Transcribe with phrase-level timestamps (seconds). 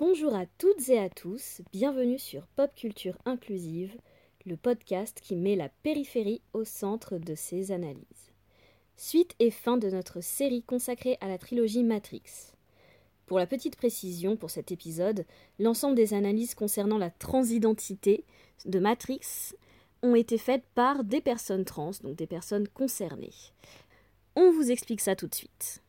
[0.00, 3.94] Bonjour à toutes et à tous, bienvenue sur Pop Culture Inclusive,
[4.46, 8.32] le podcast qui met la périphérie au centre de ses analyses.
[8.96, 12.22] Suite et fin de notre série consacrée à la trilogie Matrix.
[13.26, 15.26] Pour la petite précision pour cet épisode,
[15.58, 18.24] l'ensemble des analyses concernant la transidentité
[18.64, 19.52] de Matrix
[20.02, 23.34] ont été faites par des personnes trans, donc des personnes concernées.
[24.34, 25.82] On vous explique ça tout de suite.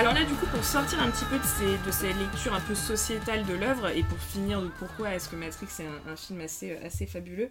[0.00, 2.60] Alors là, du coup, pour sortir un petit peu de ces, de ces lectures un
[2.60, 6.40] peu sociétales de l'œuvre, et pour finir de pourquoi est-ce que Matrix est un, film
[6.40, 7.50] assez, euh, assez fabuleux,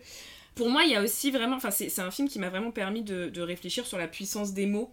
[0.55, 1.58] pour moi, il y a aussi vraiment...
[1.58, 4.66] Enfin, c'est un film qui m'a vraiment permis de, de réfléchir sur la puissance des
[4.66, 4.89] mots,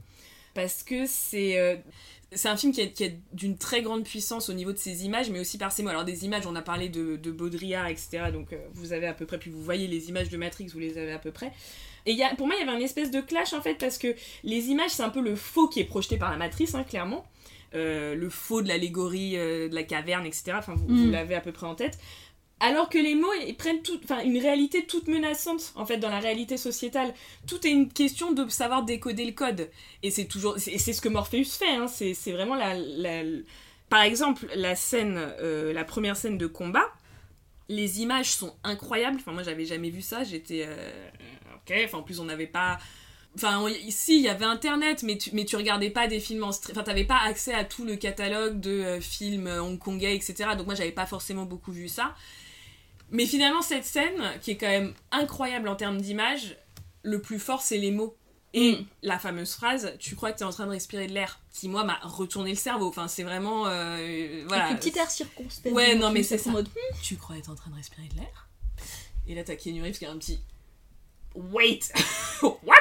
[0.52, 1.58] parce que c'est...
[1.58, 1.77] euh,
[2.30, 5.06] c'est un film qui est, qui est d'une très grande puissance au niveau de ses
[5.06, 5.89] images, mais aussi par ses mots.
[5.89, 8.24] Alors des images, on a parlé de, de Baudrillard, etc.
[8.34, 10.80] Donc euh, vous avez à peu près, puis vous voyez les images de Matrix, vous
[10.80, 11.52] les avez à peu près.
[12.05, 14.14] Et pour moi, il y avait un espèce de clash en fait, parce que
[14.45, 17.24] les images, c'est un peu le faux qui est projeté par la matrice, hein, clairement.
[17.74, 20.52] Euh, le faux de l'allégorie euh, de la caverne, etc.
[20.56, 21.04] Enfin, vous, Mm.
[21.04, 21.98] vous l'avez à peu près en tête.
[22.58, 26.20] Alors que les mots, ils prennent tout, une réalité toute menaçante, en fait, dans la
[26.20, 27.12] réalité sociétale.
[27.46, 29.68] Tout est une question de savoir décoder le code.
[30.02, 31.86] Et c'est toujours, c'est c'est ce que Morpheus fait, hein.
[31.88, 33.24] c'est vraiment la, la-
[33.90, 36.88] Par exemple, la scène, euh, la première scène de combat,
[37.68, 39.16] les images sont incroyables.
[39.20, 40.66] Enfin, moi, j'avais jamais vu ça, j'étais...
[41.56, 42.78] ok, enfin, en plus, on n'avait pas...
[43.36, 46.52] Enfin, ici, il y avait Internet, mais tu, mais tu regardais pas des films en
[46.52, 46.74] stream.
[46.77, 50.51] Enfin, t'avais pas accès à tout le catalogue de euh, films euh, hongkongais, etc.
[50.57, 52.14] Donc, moi, j'avais pas forcément beaucoup vu ça.
[53.11, 56.57] Mais finalement, cette scène, qui est quand même incroyable en termes d'image,
[57.02, 58.17] le plus fort, c'est les mots.
[58.55, 58.86] Et Mm.
[59.02, 61.85] la fameuse phrase, tu crois que t'es en train de respirer de l'air, qui, moi,
[61.85, 62.89] m'a retourné le cerveau.
[62.89, 63.67] Enfin, c'est vraiment.
[63.67, 64.69] euh, voilà.
[64.69, 65.75] Avec petit air circonspect.
[65.75, 66.48] Ouais, non, mais c'est ça.
[66.48, 66.69] en mode,
[67.02, 68.48] Tu crois être en train de respirer de l'air?
[69.29, 70.41] Et là, t'as Keanu Reeves qui a un petit.
[71.52, 71.92] Wait
[72.42, 72.77] What?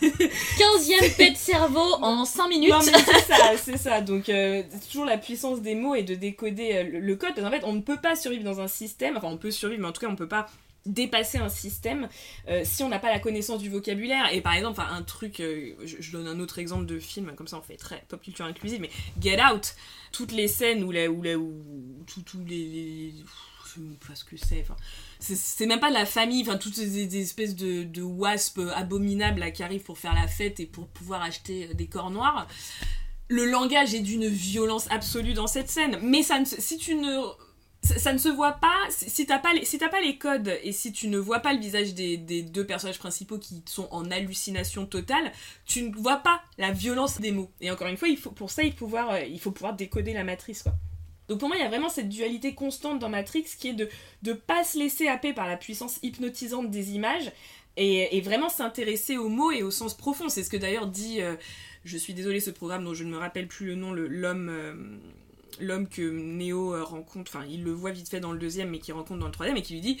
[0.00, 2.70] 15ème paix de cerveau en 5 minutes.
[2.70, 4.00] Non, mais c'est ça, c'est ça.
[4.00, 7.34] Donc, euh, c'est toujours la puissance des mots et de décoder euh, le, le code.
[7.34, 9.16] Parce qu'en fait, on ne peut pas survivre dans un système.
[9.16, 10.46] Enfin, on peut survivre, mais en tout cas, on ne peut pas
[10.86, 12.08] dépasser un système
[12.48, 15.74] euh, si on n'a pas la connaissance du vocabulaire et par exemple un truc euh,
[15.84, 18.44] je, je donne un autre exemple de film comme ça on fait très pop culture
[18.44, 18.90] inclusive mais
[19.20, 19.74] Get Out
[20.12, 21.52] toutes les scènes où la, où la, où
[22.06, 23.14] tous les,
[23.82, 24.64] sais pas ce que c'est
[25.18, 29.82] c'est- même pas de la famille toutes ces espèces de, wasps abominables là, qui arrivent
[29.82, 32.46] pour faire la fête et pour pouvoir acheter euh, des corps noirs.
[33.28, 35.98] Le langage est d'une violence absolue dans cette scène.
[36.02, 37.22] Mais si tu ne
[37.82, 40.72] ça, ne se voit pas si t'as pas les si t'as pas les codes et
[40.72, 44.86] si tu ne vois pas le visage des, deux personnages principaux qui sont en hallucination
[44.86, 45.32] totale
[45.66, 47.50] tu ne vois pas la violence des mots.
[47.60, 49.74] Et encore une fois il faut pour ça il faut pouvoir euh, il faut pouvoir
[49.74, 50.64] décoder la matrice
[51.28, 53.88] donc pour moi il y a vraiment cette dualité constante dans Matrix qui est de
[54.22, 57.32] de pas se laisser happer par la puissance hypnotisante des images
[57.76, 61.20] et, et vraiment s'intéresser aux mots et au sens profond c'est ce que d'ailleurs dit
[61.20, 61.34] euh,
[61.84, 64.74] je suis désolée ce programme dont je ne me rappelle plus le nom l'homme euh,
[65.60, 68.78] l'homme que Neo euh, rencontre, enfin il le voit vite fait dans le deuxième, mais
[68.78, 69.98] qui rencontre dans le troisième, et qui lui dit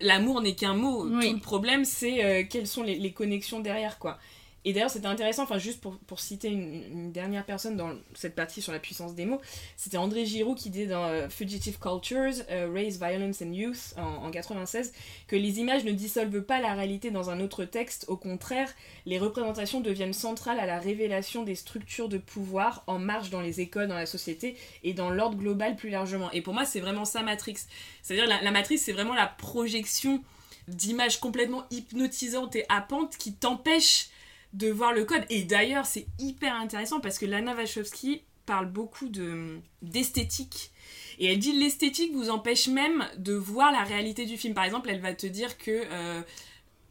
[0.00, 1.06] l'amour n'est qu'un mot.
[1.08, 1.28] Oui.
[1.28, 4.18] Tout le problème, c'est euh, quelles sont les, les connexions derrière, quoi.
[4.64, 8.62] Et d'ailleurs, c'était intéressant, enfin, juste pour, pour citer une, dernière personne dans cette partie
[8.62, 9.40] sur la puissance des mots,
[9.76, 14.26] c'était André Giraud qui dit dans euh, Fugitive Cultures, euh, Race, Violence and Youth, en,
[14.26, 14.92] en 96,
[15.28, 18.72] que les images ne dissolvent pas la réalité dans un autre texte, au contraire,
[19.04, 23.60] les représentations deviennent centrales à la révélation des structures de pouvoir en marche dans les
[23.60, 26.30] écoles, dans la société et dans l'ordre global plus largement.
[26.32, 27.56] Et pour moi, c'est vraiment ça, Matrix.
[28.02, 30.22] C'est-à-dire, la, la matrice, c'est vraiment la projection
[30.68, 34.08] d'images complètement hypnotisantes et appantes qui t'empêchent
[34.54, 35.24] de voir le code.
[35.30, 40.70] Et d'ailleurs, c'est hyper intéressant parce que Lana Wachowski parle beaucoup de d'esthétique.
[41.18, 44.54] Et elle dit l'esthétique vous empêche même de voir la réalité du film.
[44.54, 46.22] Par exemple, elle va te dire que euh,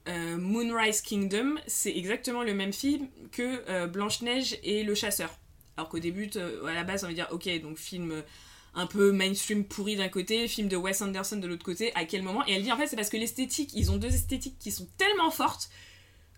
[0.07, 5.29] euh, Moonrise Kingdom, c'est exactement le même film que euh, Blanche-Neige et le chasseur.
[5.77, 8.23] Alors qu'au début, à la base, on va dire, ok, donc film
[8.75, 12.23] un peu mainstream pourri d'un côté, film de Wes Anderson de l'autre côté, à quel
[12.23, 12.45] moment?
[12.47, 14.87] Et elle dit, en fait, c'est parce que l'esthétique, ils ont deux esthétiques qui sont
[14.97, 15.69] tellement fortes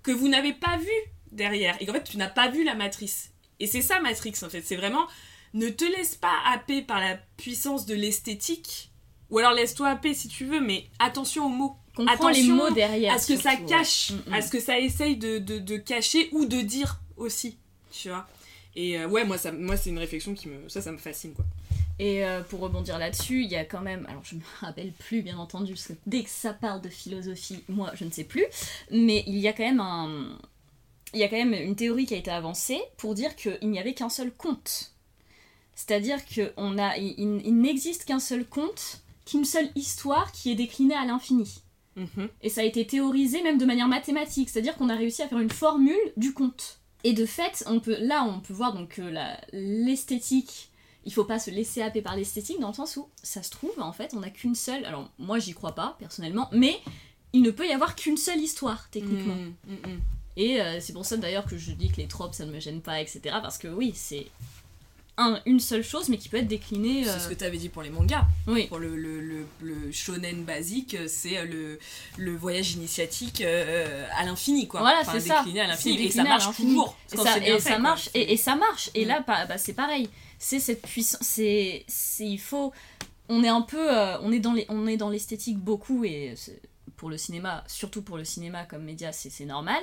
[0.03, 1.75] que vous n'avez pas vu derrière.
[1.79, 3.31] Et qu'en fait, tu n'as pas vu la matrice.
[3.59, 4.61] Et c'est ça, Matrix, en fait.
[4.61, 5.07] C'est vraiment,
[5.53, 8.91] ne te laisse pas happer par la puissance de l'esthétique.
[9.29, 11.75] Ou alors laisse-toi happer si tu veux, mais attention aux mots.
[11.95, 13.13] Comprends les mots derrière.
[13.13, 14.17] À ce que ça cache, ouais.
[14.17, 14.37] mm -mm.
[14.37, 17.57] à ce que ça essaye de, de, de, cacher ou de dire aussi.
[17.91, 18.27] Tu vois
[18.75, 20.67] Et euh, ouais, moi, ça, moi c'est une réflexion qui me.
[20.69, 21.45] Ça, ça me fascine, quoi.
[21.97, 25.21] Et euh, pour rebondir là-dessus, il y a quand même, alors je me rappelle plus
[25.21, 28.45] bien entendu, parce que dès que ça parle de philosophie, moi je ne sais plus,
[28.91, 30.37] mais il y a quand même un,
[31.15, 33.79] il y a quand même une théorie qui a été avancée pour dire qu'il n'y
[33.79, 34.91] avait qu'un seul conte.
[35.73, 36.53] C'est-à-dire qu'il
[36.97, 41.61] il, il n'existe qu'un seul conte, qu'une seule histoire qui est déclinée à l'infini.
[41.97, 42.29] -hmm.
[42.41, 45.39] Et ça a été théorisé même de manière mathématique, c'est-à-dire qu'on a réussi à faire
[45.39, 46.79] une formule du conte.
[47.03, 49.03] Et de fait, on peut, là on peut voir donc que
[49.53, 50.71] l'esthétique,
[51.05, 53.79] il faut pas se laisser happer par l'esthétique dans le sens où ça se trouve
[53.79, 56.75] en fait on n'a qu'une seule, alors moi j'y crois pas personnellement, mais
[57.33, 59.35] il ne peut y avoir qu'une seule histoire techniquement.
[59.35, 59.99] Mm -hmm.
[60.37, 62.59] Et euh, c'est pour ça d'ailleurs que je dis que les tropes ça ne me
[62.59, 63.21] gêne pas, etc.
[63.41, 64.27] Parce que oui, c'est
[65.17, 67.07] un, une seule chose, mais qui peut être déclinée.
[67.07, 67.13] Euh...
[67.13, 68.25] C'est ce que tu avais dit pour les mangas.
[68.47, 68.67] Oui.
[68.67, 71.79] Pour le, le, le, le shonen basique, c'est le,
[72.17, 74.81] le voyage initiatique euh, à l'infini, quoi.
[74.81, 75.37] Voilà, enfin, c'est ça.
[75.39, 76.05] Décliné à l'infini.
[76.07, 76.97] Et ça marche toujours.
[77.13, 78.09] Et ça, et fait, ça marche.
[78.13, 78.89] Et, et, ça marche.
[78.93, 80.09] Et là, bah, c'est pareil.
[80.37, 81.21] C'est cette puissance.
[81.21, 81.85] C'est.
[82.19, 82.73] Il faut.
[83.29, 83.89] On est un peu.
[83.89, 86.35] Euh, on est dans les, on est dans l'esthétique beaucoup, et
[86.97, 89.81] pour le cinéma, surtout pour le cinéma comme média, c'est normal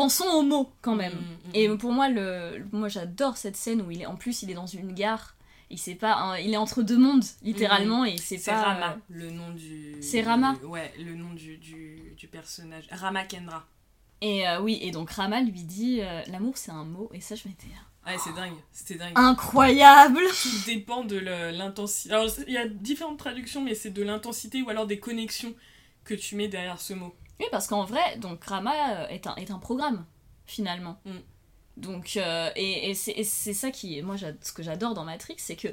[0.00, 1.12] pensons aux mots quand même.
[1.12, 1.54] Mmh, mmh.
[1.54, 4.54] Et pour moi, le, moi j'adore cette scène où il est en plus il est
[4.54, 5.36] dans une gare.
[5.72, 8.06] Il sait pas, hein, il est entre deux mondes littéralement mmh.
[8.06, 8.62] et c'est pas.
[8.62, 8.96] Rama, euh...
[9.10, 9.96] le nom du.
[10.00, 10.56] C'est Rama.
[10.64, 12.86] Ouais, le nom du, du, du, personnage.
[12.90, 13.64] Rama Kendra.
[14.22, 17.34] Et euh, oui, et donc Rama lui dit euh, l'amour c'est un mot et ça
[17.34, 17.68] je m'étais.
[18.06, 19.12] Ouais, c'est dingue, c'était dingue.
[19.14, 22.14] Incroyable Tout dépend de l'intensité.
[22.14, 25.54] Alors, il y a différentes traductions, mais c'est de l'intensité ou alors des connexions
[26.04, 27.14] que tu mets derrière ce mot.
[27.40, 30.04] Oui, parce qu'en vrai, donc Rama est un, est un programme,
[30.46, 31.00] finalement.
[31.06, 31.10] Mm.
[31.78, 35.68] Donc, euh, et, et c'est ça qui, moi, ce que j'adore dans Matrix, c'est que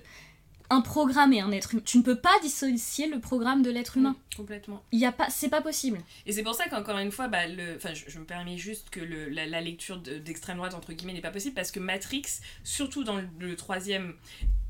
[0.69, 3.98] un programme et un être humain, tu ne peux pas dissocier le programme de l'être
[3.98, 4.12] humain.
[4.12, 4.84] Mm, complètement.
[4.92, 6.00] Il y a pas, c'est pas possible.
[6.25, 8.90] Et c'est pour ça qu'encore une fois, bah, le, enfin, je, je, me permets juste
[8.90, 11.80] que le, la, la, lecture d'extrême de, droite entre guillemets n'est pas possible parce que
[11.80, 14.16] Matrix, surtout dans le, le troisième,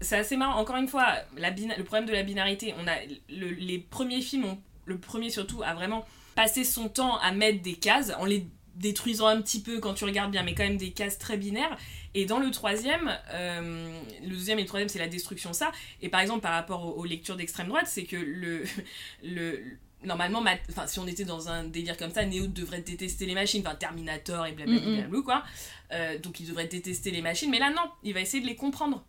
[0.01, 0.59] c'est assez marrant.
[0.59, 2.95] Encore une fois, la le problème de la binarité, on a
[3.29, 6.05] les premiers films, ont, le premier surtout, a vraiment
[6.37, 8.45] passer son temps à mettre des cases en les
[8.75, 11.75] détruisant un petit peu quand tu regardes bien, mais quand même des cases très binaires.
[12.13, 15.71] Et dans le troisième, euh, le deuxième et le troisième, c'est la destruction, ça.
[16.03, 18.65] Et par exemple, par rapport aux, aux lectures d'extrême droite, c'est que le,
[19.23, 19.63] le,
[20.03, 23.63] normalement, enfin, si on était dans un délire comme ça, Neo devrait détester les machines,
[23.65, 25.23] enfin Terminator et blablabla, mm -hmm.
[25.23, 25.43] quoi.
[25.91, 28.55] Euh, donc il devrait détester les machines, mais là non, il va essayer de les
[28.55, 29.03] comprendre.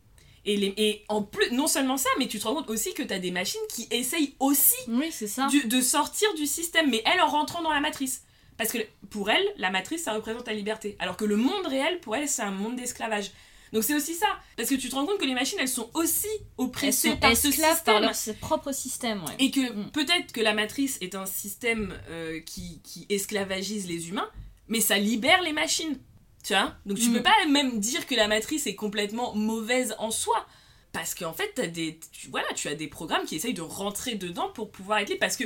[0.49, 3.03] Et, les, et, en plus, non seulement ça, mais tu te rends compte aussi que
[3.03, 5.47] tu as des machines qui essayent aussi oui, ça.
[5.49, 8.23] Du, de sortir du système, mais elles en rentrant dans la matrice.
[8.57, 8.79] Parce que
[9.11, 10.97] pour elles, la matrice, ça représente la liberté.
[11.01, 13.31] Alors que le monde réel, pour elles, c'est un monde d'esclavage.
[13.75, 14.27] Donc c'est aussi ça.
[14.57, 17.37] Parce que tu te rends compte que les machines, elles sont aussi oppressées sont par
[17.37, 17.77] ce système.
[17.85, 19.23] par leur propre système.
[19.25, 19.35] Ouais.
[19.41, 19.91] Et que mm.
[19.91, 24.31] peut-être que la matrice est un système euh, qui, qui esclavagise les humains,
[24.69, 25.99] mais ça libère les machines.
[26.45, 26.75] Tu vois?
[26.87, 30.47] Donc tu peux pas même dire que la matrice est complètement mauvaise en soi.
[30.93, 34.15] Parce qu'en fait, as des, tu, voilà, tu as des programmes qui essayent de rentrer
[34.15, 35.21] dedans pour pouvoir être libre.
[35.21, 35.45] Parce que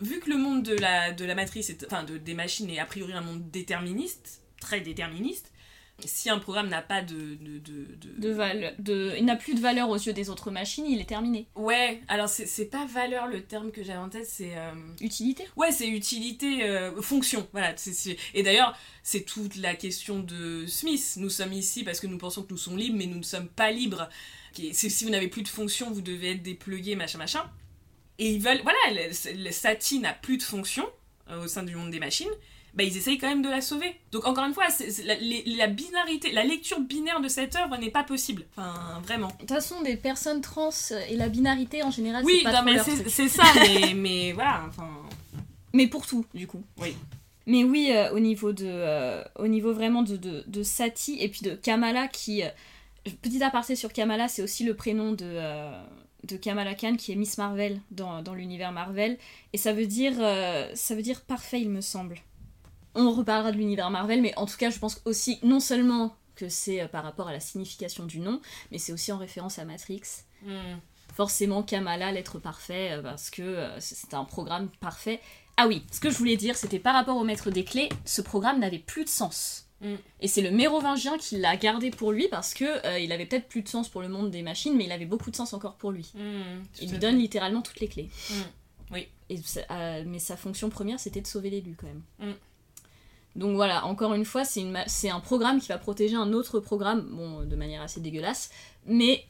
[0.00, 2.78] vu que le monde de la, de la matrice, est, enfin de, des machines est
[2.78, 5.50] a priori un monde déterministe, très déterministe,
[6.04, 8.10] si un programme n'a pas de de, de, de...
[8.18, 11.08] de, val de il n'a plus de valeur aux yeux des autres machines il est
[11.08, 11.46] terminé.
[11.54, 14.72] Ouais alors c'est pas valeur le terme que j'avais en tête c'est euh...
[15.00, 15.44] utilité.
[15.56, 18.18] Ouais c'est utilité euh, fonction voilà c est, c est...
[18.34, 21.14] et d'ailleurs c'est toute la question de Smith.
[21.16, 23.48] Nous sommes ici parce que nous pensons que nous sommes libres mais nous ne sommes
[23.48, 24.08] pas libres.
[24.52, 27.50] Si vous n'avez plus de fonction vous devez être déplugué machin machin.
[28.18, 30.86] Et ils veulent voilà le, le Sati n'a plus de fonction
[31.30, 32.30] euh, au sein du monde des machines
[32.76, 33.96] bah, ils essayent quand même de la sauver.
[34.12, 34.64] Donc encore une fois,
[35.04, 38.44] la, les- la binarité, la lecture binaire de cette œuvre n'est pas possible.
[38.56, 39.28] Enfin, vraiment.
[39.28, 40.70] De toute façon, des personnes trans
[41.08, 43.94] et la binarité en général, Oui, c'est pas non, trop mais leur c'est ça, mais,
[43.96, 44.88] mais voilà, enfin...
[45.72, 46.62] Mais pour tout, du coup.
[46.78, 46.94] Oui.
[47.46, 51.28] Mais oui, euh, au niveau de, euh, au niveau vraiment de, de, de Sati et
[51.28, 52.48] puis de Kamala qui, euh,
[53.22, 55.40] petit aparté sur Kamala, c'est aussi le prénom de,
[56.24, 59.16] de Kamala Khan qui est Miss Marvel dans, dans l'univers Marvel
[59.52, 60.14] et ça veut dire,
[60.74, 62.16] ça veut dire parfait, il me semble.
[62.96, 66.48] On reparlera de l'univers Marvel, mais en tout cas, je pense aussi non seulement que
[66.48, 69.64] c'est euh, par rapport à la signification du nom, mais c'est aussi en référence à
[69.64, 70.02] Matrix.
[70.42, 70.76] Hmm.
[71.14, 75.20] forcément Kamala, l'être parfait, euh, parce que euh, c'est un programme parfait.
[75.56, 78.20] Ah oui, ce que je voulais dire, c'était par rapport au maître des clés, ce
[78.20, 79.66] programme n'avait plus de sens.
[79.80, 79.94] Mm.
[80.20, 83.48] Et c'est le mérovingien qui l'a gardé pour lui parce que euh, il avait peut-être
[83.48, 85.76] plus de sens pour le monde des machines, mais il avait beaucoup de sens encore
[85.76, 86.12] pour lui.
[86.14, 88.10] Hmm, Il lui donne littéralement toutes les clés.
[88.90, 89.08] Oui.
[89.28, 92.34] Et euh, mais sa fonction première, c'était de sauver l'élu quand même.
[93.36, 97.44] Donc voilà, encore une fois, c'est un programme qui va protéger un autre programme, bon,
[97.44, 98.50] de manière assez dégueulasse,
[98.86, 99.26] mais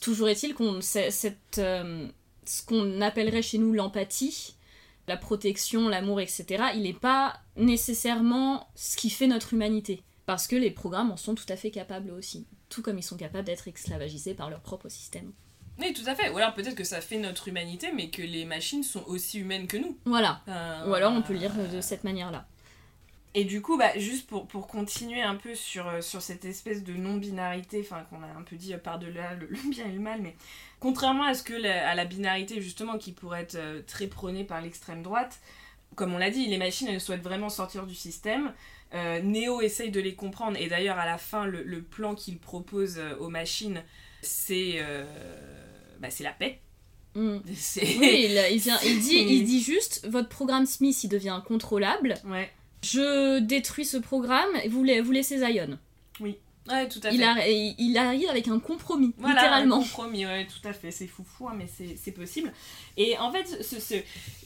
[0.00, 2.06] toujours est-il qu'on cette, euh,
[2.44, 4.54] ce qu'on appellerait chez nous l'empathie,
[5.08, 10.02] la protection, l'amour, etc., il n'est pas nécessairement ce qui fait notre humanité.
[10.26, 12.46] Parce que les programmes en sont tout à fait capables aussi.
[12.68, 15.32] Tout comme ils sont capables d'être esclavagisés par leur propre système.
[15.80, 16.30] Oui, tout à fait.
[16.30, 19.66] Ou alors peut-être que ça fait notre humanité, mais que les machines sont aussi humaines
[19.66, 19.98] que nous.
[20.04, 20.42] Voilà.
[20.46, 22.46] Euh, Ou alors on peut le lire de cette manière-là.
[23.34, 26.82] Et du coup, bah, juste pour, pour continuer un peu sur, euh, sur cette espèce
[26.82, 30.00] de non-binarité, enfin qu'on a un peu dit euh, par-delà le, le bien et le
[30.00, 30.34] mal, mais
[30.80, 34.42] contrairement à ce que la, à la binarité justement qui pourrait être euh, très prônée
[34.42, 35.38] par l'extrême droite,
[35.94, 38.52] comme on l'a dit, les machines elles souhaitent vraiment sortir du système.
[38.94, 42.38] Euh, Neo essaye de les comprendre et d'ailleurs à la fin le, le plan qu'il
[42.38, 43.84] propose aux machines
[44.22, 45.04] c'est euh,
[46.00, 46.58] bah, la paix.
[47.14, 47.38] Mm.
[48.00, 52.14] Oui, il, il vient, il, dit, il dit juste votre programme Smith il devient incontrôlable.
[52.24, 52.50] Ouais.
[52.82, 55.78] Je détruis ce programme et vous, la- vous laissez Zion.
[56.20, 57.14] ouais, tout à fait.
[57.16, 59.76] Il, a- il- arrive avec un compromis, Voilà, littéralement.
[59.76, 60.90] un compromis, ouais, tout à fait.
[60.90, 62.52] C'est foufou, hein, mais c'est possible.
[62.96, 63.94] Et en fait, ce, ce-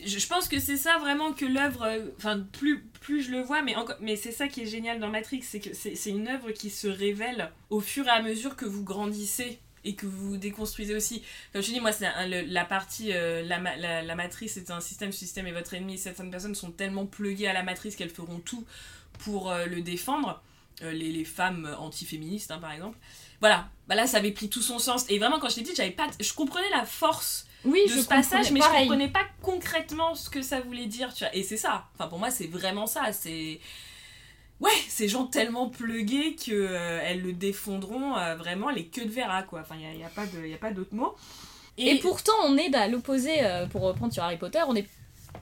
[0.04, 1.82] je, pense que c'est ça vraiment que l'œuvre.
[1.82, 5.00] euh, Enfin, plus, plus je le vois, mais, encore- mais c'est ça qui est génial
[5.00, 8.56] dans Matrix, c'est que c'est une œuvre qui se révèle au fur et à mesure
[8.56, 11.22] que vous grandissez et que vous déconstruisez aussi.
[11.52, 13.12] Comme je te dis, moi, c'est la partie.
[13.12, 15.98] euh, la, ma- la, la matrice, c'est un système, ce système est votre ennemi.
[15.98, 18.64] Certaines personnes sont tellement pluguées à la matrice qu'elles feront tout
[19.18, 20.42] pour euh, le défendre.
[20.82, 22.98] Euh, les, les femmes antiféministes, hein, par exemple.
[23.38, 25.04] Voilà, bah là, ça avait pris tout son sens.
[25.08, 26.08] Et vraiment, quand je t'ai dit, j'avais pas.
[26.18, 28.84] Je comprenais la force Oui, de je ce passage, mais pareil.
[28.86, 31.32] je comprenais pas concrètement ce que ça voulait dire, tu vois.
[31.36, 31.86] Et c'est ça.
[31.94, 33.12] Enfin, pour moi, c'est vraiment ça.
[33.12, 33.60] C'est.
[34.60, 39.10] Ouais, ces gens tellement plugués que euh, elles le défendront euh, vraiment les queues de
[39.10, 39.60] verra, quoi.
[39.60, 40.06] Enfin, il n'y a,
[40.46, 41.14] y a pas d'autre mot.
[41.76, 44.86] Et, pourtant, on est à l'opposé, euh, pour reprendre sur Harry Potter, on est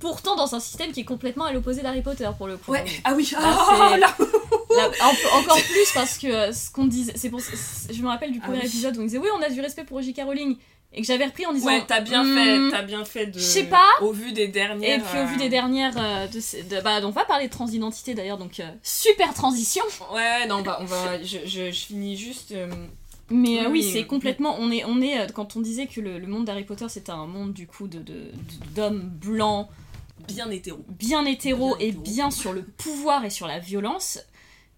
[0.00, 2.72] pourtant dans un système qui est complètement à l'opposé d'Harry Potter pour le coup.
[2.72, 4.16] Ouais, ah oui, ah, c'est- là.
[4.74, 8.32] Là, en- encore plus parce que euh, ce qu'on disait, c'est pour, je me rappelle
[8.32, 8.66] du Ah premier oui.
[8.66, 10.22] épisode où on disait oui, on a du respect pour J.K.
[10.24, 10.56] Rowling
[10.94, 12.34] et que j'avais repris en disant Ouais, t'as bien Hmm,
[12.70, 13.38] fait, t'as bien fait de.
[13.38, 13.86] je sais pas.
[14.02, 14.98] Au vu des dernières.
[14.98, 18.14] Et puis au vu euh, des dernières, euh, de, bah, on va parler de transidentité
[18.14, 19.82] d'ailleurs, donc euh, super transition.
[20.12, 21.22] Ouais, non, bah, on va.
[21.22, 22.52] Je, je, je finis juste.
[22.52, 22.66] euh,
[23.30, 24.56] Mais euh, Oui, c'est complètement.
[24.58, 27.12] On est, on est euh, quand on disait que le, le monde d'Harry Potter c'était
[27.12, 28.30] un monde du coup de de-
[28.74, 29.68] d'hommes blancs,
[30.28, 30.78] bien hétéro.
[30.88, 32.02] bien hétéros Bien et hétéro.
[32.04, 34.18] bien sur le pouvoir et sur la violence.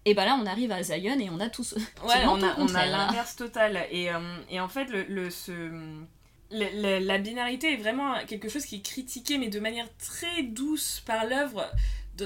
[0.05, 1.73] Et bah là, on arrive à Zion et on a tous.
[2.03, 3.87] Ouais, on tout a, on l'inverse total.
[3.91, 4.19] Et, euh,
[4.51, 5.51] et en fait, le, le- ce,
[6.51, 11.25] la binarité est vraiment quelque chose qui est critiqué, mais de manière très douce par
[11.25, 11.65] l'œuvre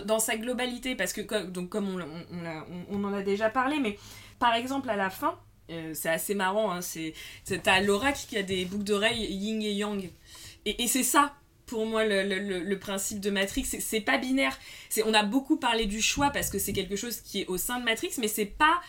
[0.06, 0.96] dans sa globalité.
[0.96, 3.98] Parce que, donc, comme on, on, on on- en a déjà parlé, mais
[4.40, 7.14] par exemple, à la fin, euh, c'est assez marrant, hein, c'est,
[7.46, 10.10] c'est- t'as Laura qui a des boucles d'oreilles yin et yang.
[10.66, 11.34] Et, et c'est ça.
[11.70, 14.58] Pour moi, le, principe de Matrix, c'est, pas binaire.
[15.06, 17.80] On a beaucoup parlé du choix parce que c'est quelque chose qui est au sein
[17.80, 18.82] de Matrix, mais c'est pas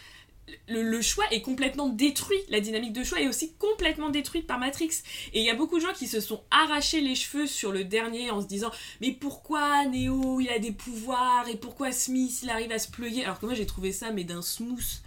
[0.67, 5.03] le, choix est complètement détruit, la dynamique de choix est aussi complètement détruite par Matrix.
[5.35, 7.85] Et il y a beaucoup de gens qui se sont arrachés les cheveux sur le
[7.85, 8.71] dernier en se disant
[9.03, 11.47] Mais pourquoi Neo il a des pouvoirs?
[11.49, 14.25] Et pourquoi Smith il arrive à se pluguer Alors que moi j'ai trouvé ça mais
[14.25, 15.03] d'un smooth.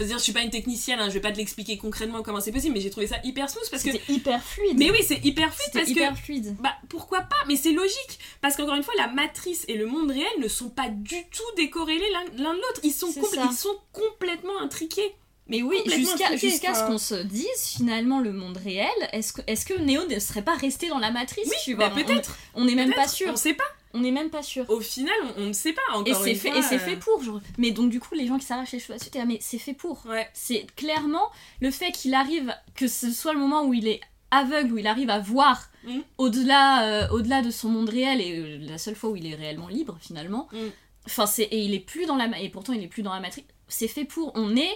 [0.00, 2.52] C'est-à-dire, je suis pas une technicienne, hein, je vais pas te l'expliquer concrètement comment c'est
[2.52, 3.92] possible, mais j'ai trouvé ça hyper smooth parce que.
[3.92, 4.78] C'était hyper fluide.
[4.78, 6.18] Mais oui, c'est hyper fluide parce hyper que.
[6.18, 6.56] fluide.
[6.60, 10.10] Bah pourquoi pas Mais c'est logique parce qu'encore une fois la matrice et le monde
[10.10, 12.80] réel ne sont pas du tout décorrélés l'un de l'autre.
[12.82, 15.14] Ils sont C'est ils complètement intriqués.
[15.48, 20.06] Mais oui, jusqu'à ce qu'on se dise finalement le monde réel, est-ce que, que Neo
[20.06, 22.38] ne serait pas resté dans la matrice Oui, bah, peut-être.
[22.54, 23.28] On n'est même pas sûr.
[23.30, 23.64] On sait pas.
[23.92, 24.68] On n'est même pas sûr.
[24.70, 26.06] Au final, on, ne sait pas encore.
[26.06, 27.22] Et c'est fait, euh, fait pour.
[27.22, 27.40] genre.
[27.58, 29.58] Mais donc du coup, les gens qui s'arrachent les cheveux là-dessus, t'es là, mais c'est
[29.58, 30.06] fait pour.
[30.06, 30.28] Ouais.
[30.32, 31.30] C'est clairement
[31.60, 34.86] le fait qu'il arrive, que ce soit le moment où il est aveugle, où il
[34.86, 36.00] arrive à voir Mm.
[36.18, 39.34] au-delà, euh, au-delà de son monde réel et euh, la seule fois où il est
[39.34, 40.48] réellement libre finalement.
[40.52, 40.68] Mm.
[41.06, 43.20] Enfin, c'est et il est plus dans la et pourtant il est plus dans la
[43.20, 43.44] matrice.
[43.68, 44.32] C'est fait pour.
[44.34, 44.72] On est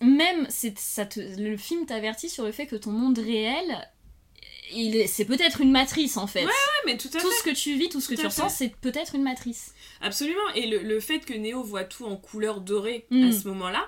[0.00, 3.88] même c'est ça te, le film t'avertit sur le fait que ton monde réel,
[4.72, 6.44] il est- c'est peut-être une matrice en fait.
[6.44, 6.52] Ouais,
[6.86, 7.36] mais tout à tout fait.
[7.38, 9.74] ce que tu vis, tout ce que tu ressens, c'est peut-être une matrice.
[10.00, 10.48] Absolument.
[10.54, 13.86] Et le, le fait que Neo voit tout en couleur dorée à ce moment-là,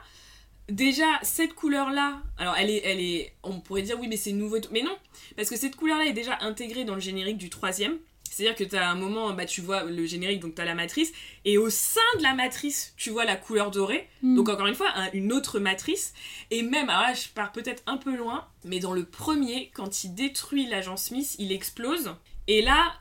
[0.69, 4.59] déjà, cette couleur-là, alors elle est, elle est, on pourrait dire oui, mais c'est nouveau.
[4.71, 4.97] Mais non,
[5.37, 7.99] parce que cette couleur-là est déjà intégrée dans le générique du troisième.
[8.39, 10.77] C'est-à-dire que tu as un moment, bah, tu vois le générique, donc tu as la
[10.77, 11.13] matrice,
[11.45, 14.09] et au sein de la matrice, tu vois la couleur dorée.
[14.23, 14.37] Mm.
[14.37, 16.15] Donc encore une fois, un- une autre matrice.
[16.53, 20.05] Et même, alors là, je pars peut-être un peu loin, mais dans le premier, quand
[20.05, 22.15] il détruit l'agent Smith, il explose.
[22.47, 22.93] Et là,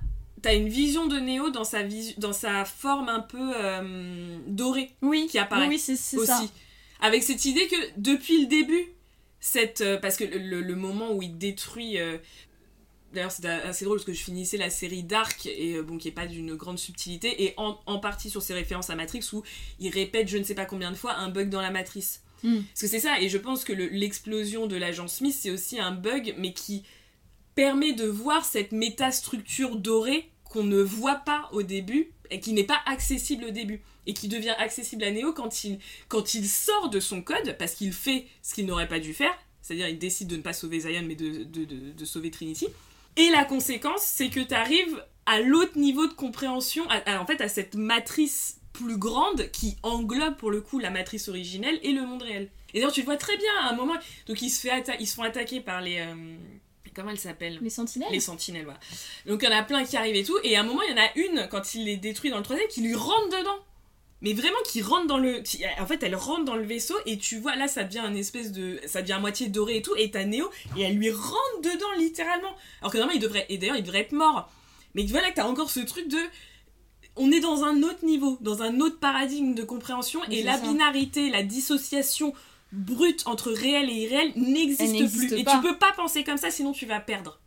[0.41, 1.84] t'as une vision de Neo dans sa,
[2.17, 5.98] dans sa forme un peu euh, dorée oui, qui apparaît oui, aussi.
[5.98, 6.41] ça.
[7.00, 8.86] Avec cette idée que depuis le début,
[9.39, 12.00] cette, euh, parce que le moment où il détruit...
[12.00, 12.17] euh,
[13.13, 16.09] D'ailleurs, c'est assez drôle parce que je finissais la série Dark, et euh, bon, qui
[16.09, 19.43] est pas d'une grande subtilité, et en, en partie sur ses références à Matrix, où
[19.79, 22.21] il répète je ne sais pas combien de fois un bug dans la matrice.
[22.43, 22.57] Mm.
[22.67, 25.79] Parce que c'est ça, et je pense que le- l'explosion de l'agent Smith, c'est aussi
[25.79, 26.83] un bug, mais qui
[27.55, 32.63] permet de voir cette métastructure dorée qu'on ne voit pas au début, et qui n'est
[32.65, 36.89] pas accessible au début, et qui devient accessible à Neo quand il, quand il sort
[36.89, 40.27] de son code, parce qu'il fait ce qu'il n'aurait pas dû faire, c'est-à-dire il décide
[40.27, 42.67] de ne pas sauver Zion, mais de, de, de- de sauver Trinity.
[43.17, 47.25] Et la conséquence, c'est que tu arrives à l'autre niveau de compréhension, à- à- en
[47.25, 51.91] fait à cette matrice plus grande qui englobe pour le coup la matrice originelle et
[51.91, 52.50] le monde réel.
[52.74, 53.95] Et d'ailleurs tu le vois très bien à un moment,
[54.27, 55.97] donc ils se, fait atta- ils se font attaquer par les...
[56.00, 56.13] euh,
[56.95, 58.12] comment elles s'appellent Les sentinelles.
[58.12, 58.79] les sentinelles, voilà.
[59.25, 60.91] Donc il y en a plein qui arrivent et tout, et à un moment il
[60.91, 63.57] y en a une, quand il les détruit dans le troisième, qui lui rentre dedans.
[64.21, 65.41] Mais vraiment qui rentre dans le...
[65.41, 68.15] qui- En fait elle rentre dans le vaisseau, et tu vois, là ça devient un
[68.15, 68.79] espèce de...
[68.88, 71.91] Ça devient à moitié doré et tout, et t'as Neo, et elle lui rentre dedans
[71.97, 72.55] littéralement.
[72.81, 73.45] Alors que normalement il devrait...
[73.50, 74.50] Et d'ailleurs il devrait être mort.
[74.95, 76.17] Mais voilà que t'as encore ce truc de...
[77.15, 80.67] On est dans un autre niveau, dans un autre paradigme de compréhension, et la ça.
[80.67, 82.33] binarité, la dissociation
[82.71, 85.33] brute entre réel et irréel n'existe plus.
[85.33, 87.39] Et tu peux pas penser comme ça, sinon tu vas perdre.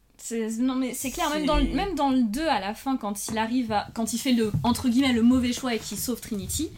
[0.58, 3.28] Non mais c'est clair, même dans, le, même dans le 2 à la fin, quand
[3.28, 3.88] il arrive à.
[3.94, 6.70] Quand il fait le entre guillemets le mauvais choix et qu'il sauve Trinity,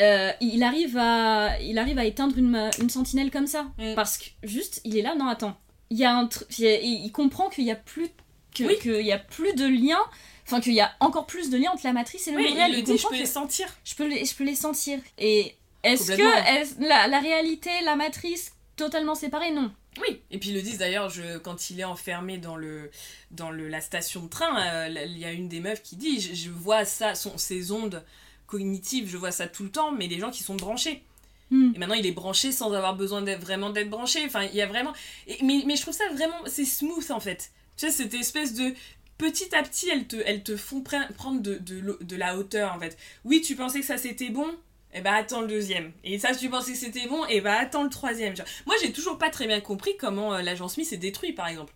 [0.00, 3.64] euh, il, arrive à, il arrive à éteindre une, une sentinelle comme ça.
[3.78, 3.94] Mm.
[3.96, 5.56] Parce que juste, il est là, non attends.
[5.90, 6.28] Il y a un
[6.58, 8.08] il, y a- il il comprend qu'il y a plus
[8.54, 8.74] que, Oui.
[8.80, 9.98] qu'il y a plus de lien,
[10.46, 12.54] enfin qu'il y a encore plus de lien entre la matrice et le Oui, monde
[12.56, 12.70] réel.
[12.70, 13.66] il le Il dit, je peux les sentir.
[13.84, 15.00] je peux les, je peux les sentir.
[15.18, 19.50] Et est-ce que la, la réalité, la matrice, totalement séparée?
[19.52, 19.70] Non.
[20.00, 22.90] Oui, et puis ils le disent d'ailleurs, je, quand il est enfermé dans, le,
[23.30, 26.20] dans le, la station de train, euh, il y a une des meufs qui dit
[26.20, 28.04] Je, je vois ça, son, ces ondes
[28.46, 31.02] cognitives, je vois ça tout le temps, mais des gens qui sont branchés.
[31.50, 31.72] Hmm.
[31.74, 34.20] Et maintenant il est branché sans avoir besoin d'être vraiment d'être branché.
[34.26, 34.92] Enfin, il y a vraiment.
[35.26, 36.36] et- mais, mais je trouve ça vraiment.
[36.46, 37.50] C'est smooth en fait.
[37.76, 38.74] Tu sais, cette espèce de.
[39.16, 42.78] Petit à petit, elles te, elles te font pre- prendre de, de la hauteur en
[42.78, 42.96] fait.
[43.24, 44.46] Oui, tu pensais que ça c'était bon
[44.94, 45.92] et bah attends le deuxième.
[46.04, 48.34] Et ça, tu pensais que c'était bon, et bah attends le troisième.
[48.66, 51.72] Moi, j'ai toujours pas très bien compris comment euh, l'agent Smith est détruit, par exemple.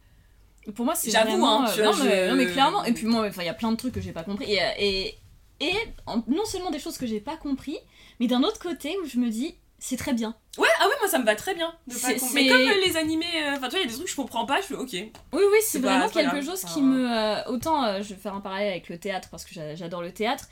[0.75, 2.85] Pour moi, c'est J'avoue, hein, euh, non, mais, je- non, mais clairement.
[2.85, 4.53] Et puis moi, il y a plein de trucs que j'ai pas compris.
[4.53, 5.15] Et, euh, et,
[5.61, 5.73] et
[6.07, 7.79] en- non seulement des choses que j'ai pas compris,
[8.21, 10.37] mais d'un autre côté où je me dis, c'est très bien.
[10.59, 11.75] Ouais, ah ouais, moi ça me va très bien.
[11.89, 13.93] De pas Mais comme euh, les animés, euh, enfin, tu vois, il y a des
[13.95, 14.93] trucs que je comprends pas, je fais ok.
[14.93, 17.11] Oui, oui, c'est vraiment pas quelque chose qui me.
[17.11, 20.03] euh, autant, euh, je vais faire un parallèle avec le théâtre parce que j'a- j'adore
[20.03, 20.45] le théâtre.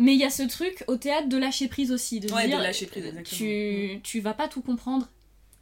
[0.00, 2.20] Mais il y a ce truc au théâtre de lâcher prise aussi.
[2.20, 3.36] De Ouais, de dire, lâcher prise, exactement.
[3.38, 5.08] Tu, tu vas pas tout comprendre.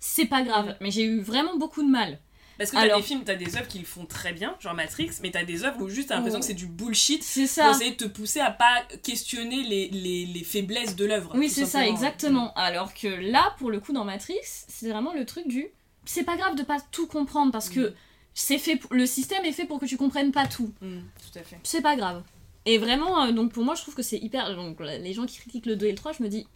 [0.01, 0.77] C'est pas grave.
[0.81, 2.20] Mais j'ai eu vraiment beaucoup de mal.
[2.57, 4.74] Parce que t'as Alors- des films, t'as des œuvres qui le font très bien, genre
[4.74, 6.40] Matrix, mais t'as des œuvres où juste t'as l'impression Oh.
[6.40, 7.70] que c'est du bullshit C'est pour ça.
[7.70, 11.33] essayer de te pousser à pas questionner les, les, les faiblesses de l'œuvre.
[11.37, 12.53] Oui, c'est ça, exactement.
[12.55, 15.66] Alors que là, pour le coup, dans Matrix, c'est vraiment le truc du.
[16.05, 17.94] C'est pas grave de pas tout comprendre parce que Mm.
[18.35, 18.77] c'est fait.
[18.77, 20.72] pour- Le système est fait pour que tu comprennes pas tout.
[20.81, 20.98] Mm,
[21.33, 21.59] tout à fait.
[21.62, 22.22] C'est pas grave.
[22.66, 24.55] Et vraiment, euh, donc pour moi, je trouve que c'est hyper.
[24.55, 26.47] Donc les gens qui critiquent le 2 et le 3, je me dis.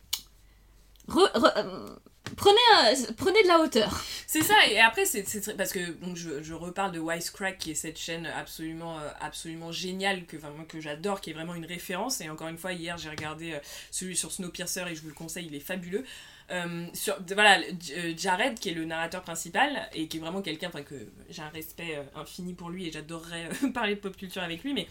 [1.17, 1.89] euh,
[2.37, 4.05] prenez, euh, prenez de la hauteur.
[4.27, 5.25] C'est ça, et après, c'est
[5.57, 10.25] parce que donc, je, je reparle de Wisecrack, qui est cette chaîne absolument, absolument géniale,
[10.27, 10.37] que,
[10.69, 12.21] que j'adore, qui est vraiment une référence.
[12.21, 13.59] Et encore une fois, hier, j'ai regardé
[13.91, 16.05] celui sur Snowpiercer et je vous le conseille, il est fabuleux.
[16.53, 16.87] Euh,
[17.33, 20.95] voilà, euh, Jared, qui est le narrateur principal, et qui est vraiment quelqu'un, que
[21.31, 24.75] j'ai un respect euh, infini pour lui et j'adorerais parler de pop culture avec lui,
[24.75, 24.87] mais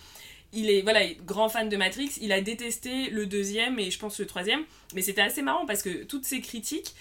[0.53, 2.17] il est voilà grand fan de Matrix.
[2.21, 4.63] Il a détesté le deuxième et je pense le troisième,
[4.95, 6.93] mais c'était assez marrant parce que toutes ces critiques,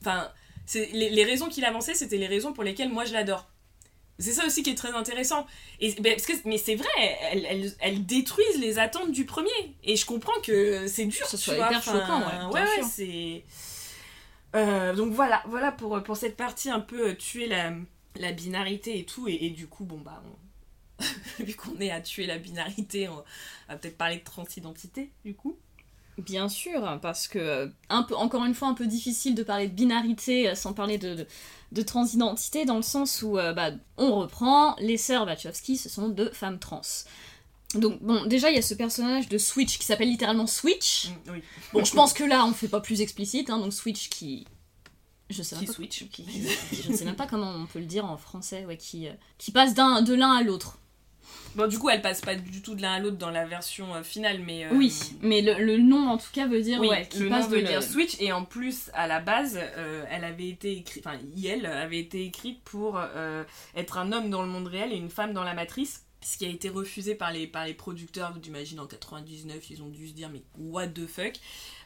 [0.00, 0.30] enfin,
[0.74, 3.51] les, les raisons qu'il avançait, c'était les raisons pour lesquelles moi je l'adore.
[4.22, 5.46] C'est ça aussi qui est très intéressant.
[5.80, 6.88] Et, ben, parce que, mais c'est vrai,
[7.32, 9.50] elles, elles- elles détruisent les attentes du premier.
[9.84, 11.26] Et je comprends que c'est dur.
[11.26, 13.44] Ça soit hyper enfin, choquant, ouais, ouais, ouais, c'est.
[14.54, 17.72] Euh, donc voilà, voilà pour, pour cette partie un peu euh, tuer la,
[18.16, 19.26] la binarité et tout.
[19.28, 20.22] Et, et du coup, bon bah.
[21.40, 23.24] vu qu'on est à tuer la binarité, on
[23.68, 25.58] va peut-être parler de transidentité, du coup.
[26.18, 29.72] Bien sûr, parce que, un peu, encore une fois, un peu difficile de parler de
[29.74, 31.26] binarité euh, sans parler de, de,
[31.72, 36.08] de transidentité, dans le sens où euh, bah, on reprend, les sœurs Wachowski, ce sont
[36.10, 36.82] deux femmes trans.
[37.74, 41.08] Donc, bon, déjà, il y a ce personnage de Switch qui s'appelle littéralement Switch.
[41.08, 41.42] Mm, oui.
[41.72, 44.46] Bon, je pense que là, on fait pas plus explicite, hein, donc Switch qui.
[45.30, 46.10] Je sais, Qui pas, switch.
[46.10, 46.26] qui-
[46.84, 49.12] je ne sais même pas comment on peut le dire en français, ouais, qui, euh,
[49.38, 50.78] qui passe d'un, de l'un à l'autre.
[51.54, 53.94] Bon, du coup, elle passe pas du tout de l'un à l'autre dans la version
[53.94, 54.64] euh, finale, mais.
[54.64, 57.44] euh, Oui, mais le, le nom en tout cas veut dire Oui, ouais, le passe
[57.44, 60.48] nom de veut le- dire Switch et en plus à la base euh, elle avait
[60.48, 62.98] été écrite, enfin Yel avait été écrite pour
[63.74, 66.04] être un homme dans le monde réel et une femme dans la matrice.
[66.24, 69.88] Ce qui a été refusé par les, par les producteurs, j'imagine en 99, ils ont
[69.88, 71.32] dû se dire mais what the fuck?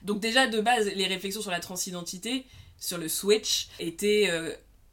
[0.03, 2.45] Donc déjà de base les réflexions sur la transidentité,
[2.79, 4.31] sur le switch, étaient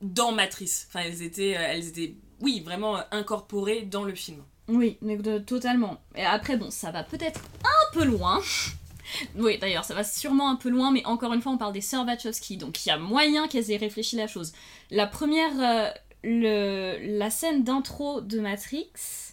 [0.01, 0.87] dans Matrice.
[0.89, 4.41] Enfin elles étaient, elles étaient oui vraiment incorporées dans le film.
[4.67, 6.01] Oui, mais de- totalement.
[6.15, 8.41] Et après, bon, ça va peut-être un peu loin.
[9.35, 11.81] oui, d'ailleurs, ça va sûrement un peu loin, mais encore une fois, on parle des
[11.81, 14.53] sœurs Wachowski, donc il y a moyen qu'elles aient réfléchi la chose.
[14.89, 15.91] La première, euh,
[16.23, 18.89] le, la scène d'intro de Matrix,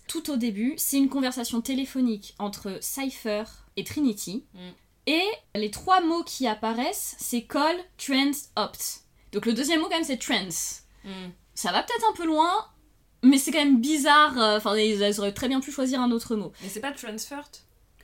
[0.09, 3.45] tout au début, c'est une conversation téléphonique entre Cypher
[3.77, 4.45] et Trinity.
[4.55, 4.59] Mm.
[5.07, 9.05] Et les trois mots qui apparaissent, c'est call, trans, opt.
[9.33, 10.83] Donc le deuxième mot, quand même, c'est trans
[11.55, 12.51] ça va peut-être un peu loin,
[13.22, 14.38] mais c'est quand même bizarre.
[14.38, 16.52] euh, Enfin, ils ils auraient très bien pu choisir un autre mot.
[16.62, 17.46] Mais c'est pas transferred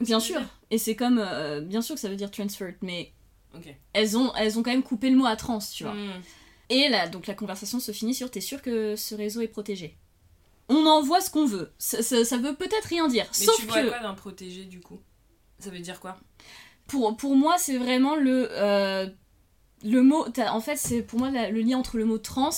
[0.00, 0.40] Bien sûr.
[0.70, 1.18] Et c'est comme.
[1.18, 3.12] euh, bien sûr que ça veut dire transferred, mais
[3.54, 3.74] Ok.
[3.94, 5.94] elles ont, elles ont quand même coupé le mot à trans, tu vois.
[5.94, 6.22] Mm.
[6.68, 9.96] Et là, donc la conversation se finit sur T'es sûr que ce réseau est protégé?
[10.68, 11.72] On en voit ce qu'on veut.
[11.78, 13.24] Ça, ça- ça veut peut-être rien dire.
[13.38, 13.88] Mais Sauf tu vois que.
[13.88, 14.98] quoi d'un protégé du coup?
[15.60, 16.18] Ça veut dire quoi?
[16.88, 19.06] Pour, pour moi, c'est vraiment le, euh,
[19.84, 20.26] le mot.
[20.48, 22.50] En fait, c'est pour moi la- le lien entre le mot trans.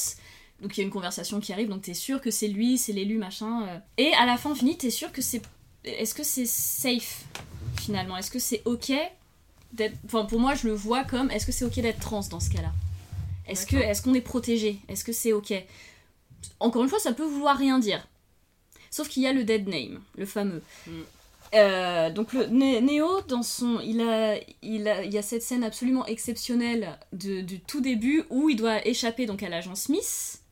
[0.60, 2.92] Donc il y a une conversation qui arrive, donc t'es sûr que c'est lui, c'est
[2.92, 3.62] l'élu, machin.
[3.68, 3.78] euh.
[3.96, 5.40] Et à la fin finie, t'es sûr que c'est.
[5.84, 7.24] Est-ce que c'est safe
[7.80, 8.16] finalement?
[8.16, 8.92] Est-ce que c'est ok
[9.72, 9.94] d'être.
[10.06, 12.50] Enfin, pour moi, je le vois comme est-ce que c'est ok d'être trans dans ce
[12.50, 12.72] cas-là?
[13.46, 14.78] Est-ce que est-ce qu'on est protégé?
[14.88, 15.54] Est-ce que c'est ok?
[16.60, 18.06] Encore une fois, ça peut vouloir rien dire.
[18.90, 20.62] Sauf qu'il y a le dead name, le fameux.
[20.86, 20.90] Mm.
[21.54, 25.42] Euh, donc le Né- Néo dans son il a il a il y a cette
[25.42, 30.42] scène absolument exceptionnelle de, du tout début où il doit échapper donc à l'agent Smith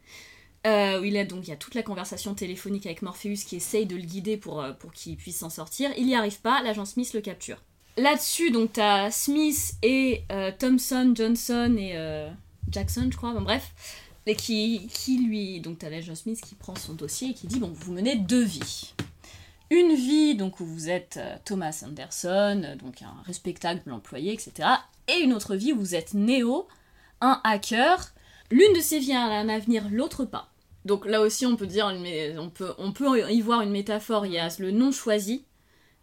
[0.67, 3.87] euh, il a donc il y a toute la conversation téléphonique avec Morpheus qui essaye
[3.87, 6.85] de le guider pour euh, pour qu'il puisse s'en sortir il y arrive pas l'agent
[6.85, 7.63] Smith le capture
[7.97, 11.95] là-dessus donc t'as Smith et euh, Thompson Johnson et
[12.71, 13.73] Jackson je crois bon bref
[14.27, 17.61] et qui qui lui donc t'as l'agent Smith qui prend son dossier et qui dit
[17.61, 18.93] bon vous menez deux vies
[19.71, 24.69] une vie donc où vous êtes Thomas Anderson, donc un respectable employé, etc.
[25.09, 26.69] Et une autre vie où vous êtes Neo,
[27.21, 28.13] un hacker.
[28.53, 30.53] L'une de ces vies a un avenir, l'autre pas.
[30.87, 31.92] Donc là aussi on peut dire,
[32.38, 34.25] on peut, on peut y voir une métaphore.
[34.25, 35.44] Il y a le nom choisi,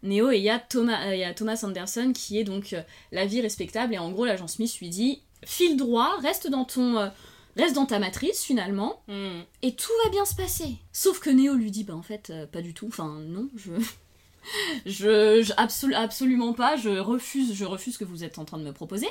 [0.04, 2.72] Neo, et il y a Thomas, euh, il y a Thomas Anderson qui est donc
[2.74, 3.94] euh, la vie respectable.
[3.94, 7.08] Et en gros l'agent Smith lui dit, file droit, reste dans ton, euh,
[7.56, 9.40] reste dans ta matrice finalement Mm.
[9.62, 10.76] et tout va bien se passer.
[10.92, 13.72] Sauf que Néo lui dit, bah en fait, euh, pas du tout, enfin non, je...
[14.84, 18.58] je, je- absolu- absolument pas, je refuse, je refuse ce que vous êtes en train
[18.58, 19.08] de me proposer.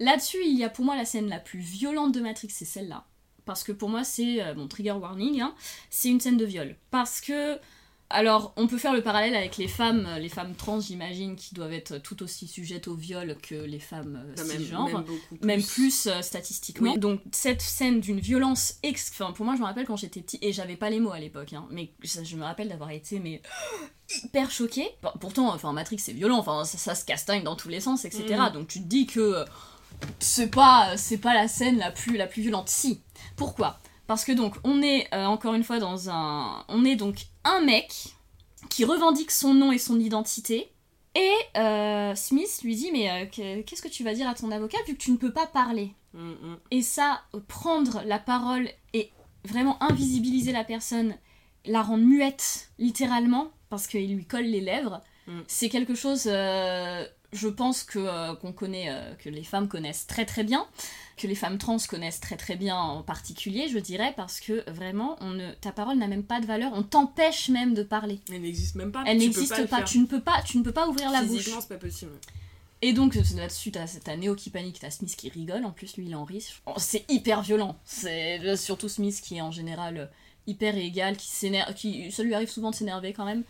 [0.00, 3.06] Là-dessus, il y a pour moi la scène la plus violente de Matrix, c'est celle-là.
[3.44, 5.54] Parce que pour moi, c'est, euh, bon, trigger warning, hein,
[5.90, 6.76] c'est une scène de viol.
[6.90, 7.58] Parce que,
[8.10, 11.54] alors, on peut faire le parallèle avec les femmes, euh, les femmes trans, j'imagine, qui
[11.54, 15.38] doivent être tout aussi sujettes au viol que les femmes euh, même, cisgenres même plus.
[15.42, 16.92] même plus euh, statistiquement.
[16.92, 16.98] Oui.
[16.98, 19.10] Donc cette scène d'une violence ex...
[19.12, 21.18] Enfin, pour moi, je me rappelle quand j'étais petit, et j'avais pas les mots à
[21.18, 23.42] l'époque, hein, mais ça, je me rappelle d'avoir été mais
[24.24, 24.88] hyper choquée.
[25.02, 28.04] Bon, pourtant, enfin, Matrix c'est violent, enfin, ça, ça se castagne dans tous les sens,
[28.04, 28.36] etc.
[28.38, 28.52] Mhm.
[28.52, 29.44] Donc tu te dis que euh,
[30.18, 32.68] c'est pas, c'est pas la scène la plus, la plus violente.
[32.68, 33.00] Si.
[33.36, 33.78] Pourquoi?
[34.06, 36.64] Parce que donc, on est euh, encore une fois dans un...
[36.68, 38.14] On est donc un mec
[38.70, 40.70] qui revendique son nom et son identité,
[41.14, 44.50] et euh, Smith lui dit Mais euh, que- qu'est-ce que tu vas dire à ton
[44.50, 45.94] avocat vu que tu ne peux pas parler?
[46.12, 46.56] Mm, mm.
[46.70, 49.10] Et ça, prendre la parole et
[49.44, 51.14] vraiment invisibiliser la personne,
[51.66, 55.40] la rendre muette, littéralement, parce qu'il lui colle les lèvres, Mm.
[55.46, 56.28] c'est quelque chose,
[57.34, 60.66] je pense, que euh, qu'on connaît, euh, que les femmes connaissent très très bien,
[61.16, 65.16] que les femmes trans connaissent très très bien en particulier, je dirais, parce que vraiment,
[65.20, 68.20] on ne, ta parole n'a même pas de valeur, on t'empêche même de parler.
[68.32, 69.04] Elle n'existe même pas.
[69.06, 71.44] Elle n'existe pas, tu ne peux pas, tu ne peux pas ouvrir la bouche.
[71.44, 72.12] C'est pas possible.
[72.82, 76.06] Et donc là-dessus, t'as t'as Neo qui panique, t'as Smith qui rigole, en plus lui
[76.06, 76.46] il en rit.
[76.66, 77.78] Oh, c'est hyper violent.
[77.86, 80.06] C'est euh, surtout Smith qui est en général euh,
[80.46, 83.42] hyper égal, qui s'énerve, qui ça lui arrive souvent de s'énerver quand même,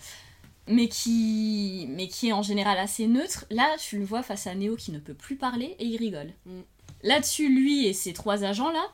[0.68, 3.46] mais qui mais qui est en général assez neutre.
[3.50, 6.33] Là, tu le vois face à Neo qui ne peut plus parler et il rigole.
[6.46, 6.61] Mm.
[7.03, 8.85] Là-dessus, lui et ses trois agents là,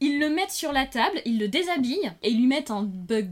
[0.00, 3.30] Ils le mettent sur la table, ils le déshabillent et ils lui mettent un bug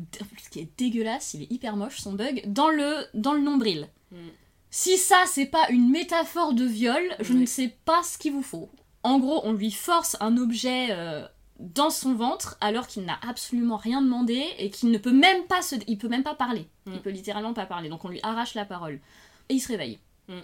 [0.50, 3.88] qui est dégueulasse, il est hyper moche son bug, dans le, dans le nombril.
[4.12, 4.16] Mm.
[4.70, 8.42] Si ça c'est pas une métaphore de viol, je ne sais pas ce qu'il vous
[8.42, 8.70] faut.
[9.03, 11.26] En gros, on lui force un objet euh,
[11.61, 15.62] dans son ventre alors qu'il n'a absolument rien demandé et qu'il ne peut même pas
[15.62, 16.66] se, il peut même pas parler.
[16.87, 16.92] Mm.
[16.94, 17.88] Il peut littéralement pas parler.
[17.88, 18.99] Donc on lui arrache la parole
[19.49, 19.99] et il se réveille.
[20.29, 20.40] Mm.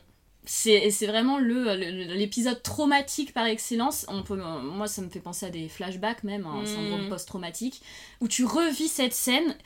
[0.48, 4.07] C'est vraiment le le- l'épisode traumatique par excellence.
[4.09, 6.66] On peut, euh, moi, ça me fait penser à des flashbacks même, à un Mm.
[6.66, 7.83] syndrome post-traumatique,
[8.20, 9.57] où tu revis cette scène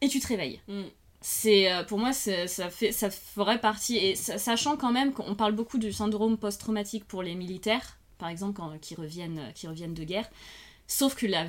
[0.00, 0.60] et tu te réveilles.
[0.68, 0.82] Mm.
[1.20, 5.34] C'est euh, pour moi ça fait ça ferait partie et sa- sachant quand même qu'on
[5.34, 9.92] parle beaucoup du syndrome post-traumatique pour les militaires par exemple quand, qui reviennent qui reviennent
[9.92, 10.30] de guerre
[10.92, 11.44] sauf que la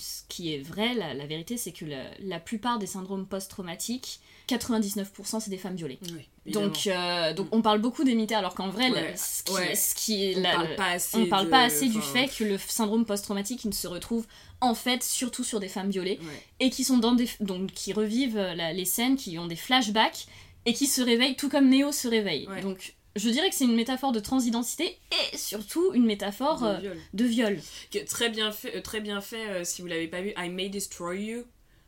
[0.00, 4.20] ce qui est vrai la, la vérité c'est que la, la plupart des syndromes post-traumatiques
[4.48, 8.68] 99% c'est des femmes violées Oui, donc euh, donc on parle beaucoup des alors qu'en
[8.68, 9.74] vrai Ouais, la- ce qui, ouais.
[9.74, 11.16] ce qui on parle pas assez.
[11.18, 14.26] on parle de- pas assez du fait que le syndrome post-traumatique il se retrouve
[14.60, 16.42] en fait surtout sur des femmes violées Ouais.
[16.60, 19.56] et qui sont dans des donc qui revivent euh, la- les scènes qui ont des
[19.56, 20.26] flashbacks
[20.64, 23.74] et qui se réveillent tout comme Neo se réveille donc je dirais que c'est une
[23.76, 24.98] métaphore de transidentité
[25.32, 26.98] et surtout une métaphore de euh, viol.
[27.14, 30.20] de viol Que- très bien fait, euh, très bien fait euh, si vous l'avez pas
[30.22, 31.44] vu, I May Destroy You,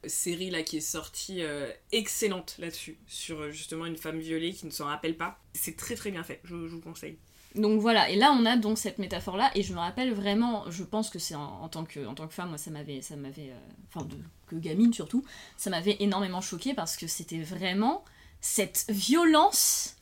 [0.07, 4.67] série là qui est sortie euh, excellente là-dessus, sur euh, justement une femme violée qui
[4.67, 5.39] ne s'en rappelle pas.
[5.55, 7.19] C'est très très bien fait, je, je vous conseille.
[7.55, 10.71] donc voilà et là on a donc cette métaphore là et je me rappelle vraiment
[10.71, 13.01] je pense que c'est en, en tant que en tant que femme moi ça m'avait
[13.03, 13.53] ça m'avait
[13.89, 15.25] enfin de que gamine surtout
[15.57, 18.05] ça m'avait énormément choqué parce que c'était vraiment
[18.43, 19.97] cette violence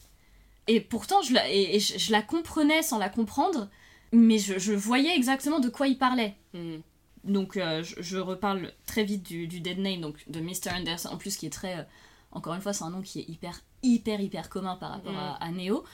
[0.66, 3.68] et pourtant je la, et, et je, je la comprenais sans la comprendre
[4.12, 6.76] mais je, je voyais exactement de quoi il parlait Mm.
[7.24, 11.10] donc euh, je, je reparle très vite du, du dead name donc de Mr Anderson
[11.12, 11.82] en plus qui est très euh,
[12.32, 15.16] encore une fois c'est un nom qui est hyper hyper hyper commun par rapport Mm.
[15.16, 15.84] à, à Neo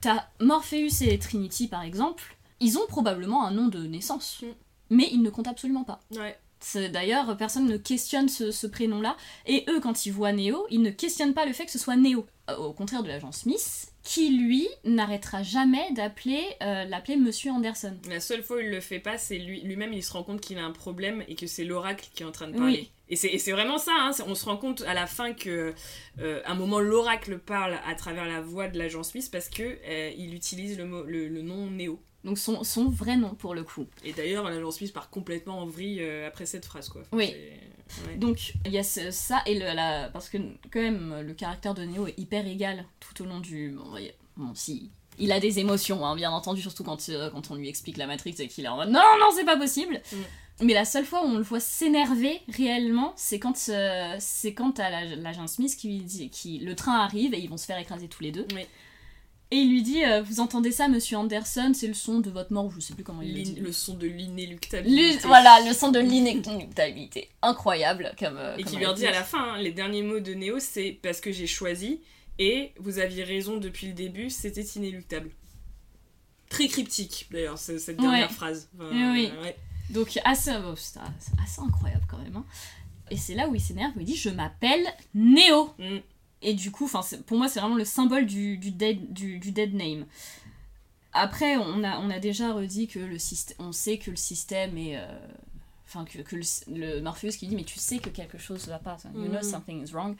[0.00, 4.46] t'as Morpheus et Trinity par exemple ils ont probablement un nom de naissance Mm.
[4.90, 6.38] mais ils ne comptent absolument pas Ouais.
[6.90, 9.16] D'ailleurs, personne ne questionne ce, ce prénom-là.
[9.44, 11.96] Et eux, quand ils voient Neo, ils ne questionnent pas le fait que ce soit
[11.96, 12.26] Neo.
[12.58, 17.96] Au contraire de l'agent Smith, qui lui n'arrêtera jamais d'appeler euh, l'appeler Monsieur Anderson.
[18.08, 20.40] La seule fois où il le fait pas, c'est lui- lui-même, il se rend compte
[20.40, 22.88] qu'il a un problème et que c'est l'oracle qui est en train de parler.
[23.08, 25.74] Et c'est et c'est vraiment ça, hein, on se rend compte à la fin que,
[26.20, 29.62] euh, à un moment, l'oracle parle à travers la voix de l'agent Smith parce que
[29.62, 32.00] euh, il utilise le, mot, le, le nom Néo.
[32.26, 33.86] Donc son, son vrai nom pour le coup.
[34.04, 37.02] Et d'ailleurs, l'agent Smith part complètement en vrille euh, après cette phrase, quoi.
[37.12, 37.32] Oui.
[38.06, 38.16] Ouais.
[38.16, 40.36] Donc il y a ce- ça et le, la, parce que
[40.72, 43.70] quand même le caractère de Neo est hyper égal tout au long du.
[43.70, 43.84] Bon,
[44.36, 44.90] bon, si.
[45.18, 48.06] Il a des émotions, hein, bien entendu, surtout quand, euh, quand on lui explique la
[48.06, 50.02] Matrix et qu'il est en mode non, non, c'est pas possible.
[50.12, 50.16] Mm.
[50.62, 54.78] Mais la seule fois où on le voit s'énerver réellement, c'est quand euh, c'est quand
[54.78, 57.78] la- l'agent Smith qui lui dit qui le train arrive et ils vont se faire
[57.78, 58.46] écraser tous les deux.
[58.54, 58.62] Oui.
[59.52, 62.52] Et il lui dit euh, vous entendez ça, Monsieur Anderson, c'est le son de votre
[62.52, 63.54] mort ou je sais plus comment il dit.
[63.60, 65.18] le son de l'inéluctabilité.
[65.26, 67.28] voilà, le son de l'inéluctabilité.
[67.42, 68.36] Incroyable comme.
[68.38, 70.98] euh, Et qui leur dit à la fin, hein, les derniers mots de Néo, c'est
[71.00, 72.00] parce que j'ai choisi,
[72.40, 75.30] et vous aviez raison depuis le début, c'était inéluctable.
[76.48, 78.34] Très cryptique, d'ailleurs, ce- cette dernière Ouais.
[78.34, 78.68] phrase.
[78.76, 79.30] Enfin, oui.
[79.42, 79.56] ouais.
[79.90, 82.36] Donc assez, oh, c'est assez, assez incroyable quand même.
[82.36, 82.44] hein.
[83.12, 85.72] Et c'est là où il s'énerve, où il dit je m'appelle Neo.
[85.78, 85.98] Mm.
[86.46, 86.88] Et du coup,
[87.26, 90.06] pour moi c'est vraiment le symbole du, du, dead, du, du dead name.
[91.12, 94.76] Après, on a, on a déjà redit que le système, on sait que le système
[94.78, 95.06] est, euh,
[95.86, 98.72] enfin que, que le, le Morpheus qui dit mais tu sais que quelque chose ne
[98.72, 99.42] va pas, you know Mhm.
[99.42, 100.16] something is wrong.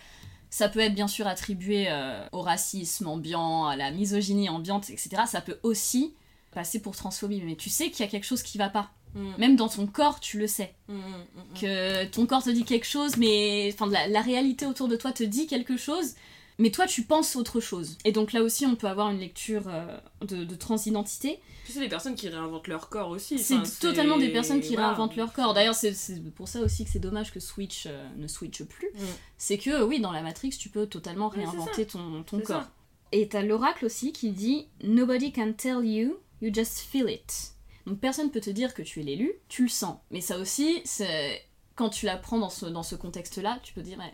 [0.50, 5.22] Ça peut être bien sûr attribué euh, au racisme ambiant, à la misogynie ambiante, etc.
[5.26, 6.14] Ça peut aussi
[6.52, 8.90] passer pour transphobie, mais tu sais qu'il y a quelque chose qui va pas.
[9.16, 9.32] Mm.
[9.38, 10.74] Même dans ton corps, tu le sais.
[10.88, 11.60] Mm, mm.
[11.60, 15.10] Que ton corps te dit quelque chose, mais enfin, la, la réalité autour de toi
[15.12, 16.14] te dit quelque chose,
[16.58, 17.98] mais toi, tu penses autre chose.
[18.04, 21.38] Et donc là aussi, on peut avoir une lecture euh, de, de transidentité.
[21.68, 23.38] C'est des personnes qui réinventent leur corps aussi.
[23.38, 24.88] C'est enfin, totalement des personnes qui voilà.
[24.88, 25.52] réinventent leur corps.
[25.52, 25.92] D'ailleurs, c'est
[26.34, 28.88] pour ça aussi que c'est dommage que Switch euh, ne switche plus.
[29.36, 32.62] C'est que, oui, dans la Matrix, tu peux totalement réinventer ton, corps.
[32.62, 32.70] ça.
[33.12, 37.52] Et t'as l'oracle aussi qui dit Nobody can tell you, you just feel it.
[37.86, 39.98] Donc personne peut te dire que tu es l'élu, tu le sens.
[40.10, 41.42] Mais ça aussi, c'est
[41.76, 44.12] quand tu l'apprends dans ce, dans ce contexte-là, tu peux dire mais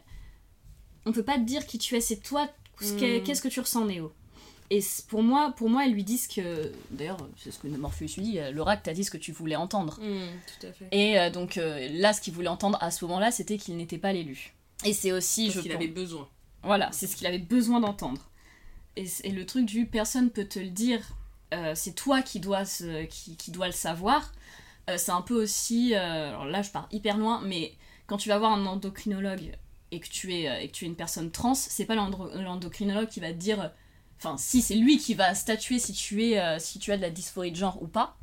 [1.06, 2.48] on peut pas te dire qui tu es, c'est toi.
[2.80, 3.24] ce qu'est- Mm.
[3.24, 4.12] Qu'est-ce que tu ressens, Néo
[4.70, 6.72] Et pour moi, pour moi, elles lui disent que.
[6.90, 10.00] D'ailleurs, c'est ce que Morpheus lui dit l'oracle t'a dit ce que tu voulais entendre.
[10.00, 10.26] Mm,
[10.60, 10.88] tout à fait.
[10.90, 13.98] Et euh, donc euh, là, ce qu'il voulait entendre à ce moment-là, c'était qu'il n'était
[13.98, 14.54] pas l'élu.
[14.84, 16.28] Et c'est aussi, Parce je qu'il pense- avait besoin.
[16.62, 18.28] voilà, c'est ce qu'il avait besoin d'entendre.
[18.96, 21.00] Et, et le truc du personne peut te le dire,
[21.52, 24.32] euh, c'est toi qui dois, qui, le savoir.
[24.90, 27.74] Euh, c'est un peu aussi, euh, alors là je pars hyper loin, mais
[28.06, 29.56] quand tu vas voir un endocrinologue
[29.90, 33.20] et que tu es, et que tu es une personne trans, c'est pas l'endocrinologue qui
[33.20, 33.72] va te dire,
[34.18, 37.10] enfin si c'est lui qui va statuer si tu, es, si tu as de la
[37.10, 38.16] dysphorie de genre ou pas,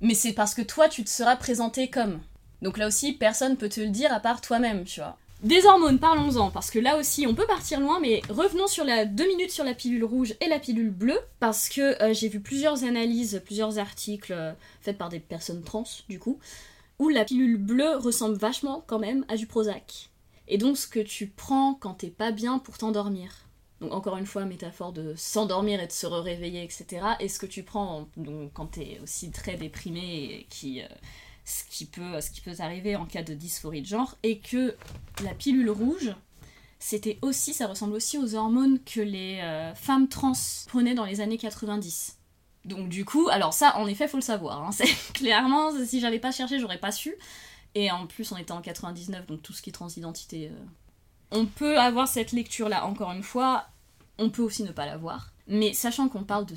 [0.00, 2.20] mais c'est parce que toi tu te seras présenté comme.
[2.62, 5.16] Donc là aussi, personne peut te le dire à part toi-même, tu vois.
[5.42, 9.06] Des hormones, parlons-en, parce que là aussi on peut partir loin, mais revenons sur la
[9.06, 12.40] deux minutes sur la pilule rouge et la pilule bleue, parce que euh, j'ai vu
[12.40, 16.38] plusieurs analyses, plusieurs articles euh, faits par des personnes trans, du coup,
[16.98, 20.10] où la pilule bleue ressemble vachement quand même à du Prozac.
[20.46, 23.46] Et donc ce que tu prends quand t'es pas bien pour t'endormir.
[23.80, 27.06] Donc encore une fois, métaphore de s'endormir et de se réveiller, etc.
[27.18, 28.06] Et ce que tu prends
[28.52, 30.82] quand t'es aussi très déprimé et qui...
[30.82, 30.86] Euh,
[31.50, 32.12] ce qui peut,
[32.58, 34.76] arriver en cas de dysphorie de genre, et que
[35.22, 36.14] la pilule rouge,
[36.78, 40.32] c'était aussi, ça ressemble aussi aux hormones que les euh, femmes trans
[40.68, 42.16] prenaient dans les années 90.
[42.64, 44.62] Donc du coup, alors ça, en effet, faut le savoir.
[44.62, 47.14] Hein, c'est clairement, si j'avais pas cherché, j'aurais pas su.
[47.74, 50.64] Et en plus, on était en 99, donc tout ce qui est transidentité, euh,
[51.30, 52.84] on peut avoir cette lecture-là.
[52.84, 53.66] Encore une fois,
[54.18, 55.32] on peut aussi ne pas l'avoir.
[55.46, 56.54] Mais sachant qu'on parle de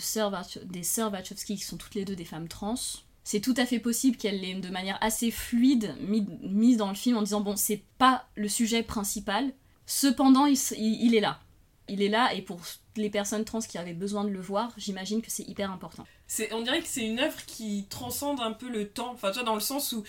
[0.66, 2.76] des sœurs Wachowski, qui sont toutes les deux des femmes trans,
[3.24, 5.96] c'est tout à fait possible qu'elle l'ait de manière assez fluide
[6.42, 9.54] mise dans le film en disant bon c'est pas le sujet principal.
[9.86, 11.40] Cependant il, est là.
[11.88, 12.60] Il est là et pour
[12.96, 16.06] les personnes trans qui avaient besoin de le voir j'imagine que c'est hyper important.
[16.52, 19.12] On dirait que c'est une œuvre qui transcende un peu le temps.
[19.14, 20.04] Enfin toi dans le sens où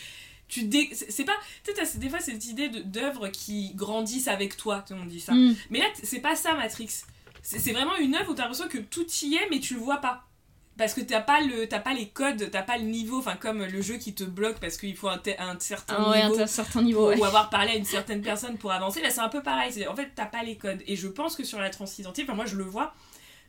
[0.48, 0.90] tu dé...
[0.92, 5.20] c'est pas tu sais des fois cette idée d'œuvres qui grandissent avec toi on dit
[5.20, 5.34] ça.
[5.34, 5.54] Mm.
[5.70, 6.90] mais là c'est pas ça Matrix.
[7.42, 9.98] C'est vraiment une œuvre où t'as l'impression que tout y est mais tu le vois
[9.98, 10.26] pas
[10.76, 13.64] parce que t'as pas le t'as pas les codes t'as pas le niveau enfin comme
[13.64, 16.82] le jeu qui te bloque parce qu'il faut un, un, certain ah niveau, un certain
[16.82, 19.86] niveau ou avoir parlé à une certaine personne pour avancer là c'est un peu pareil
[19.86, 22.46] en fait t'as pas les codes et je pense que sur la transidentité enfin moi
[22.46, 22.94] je le vois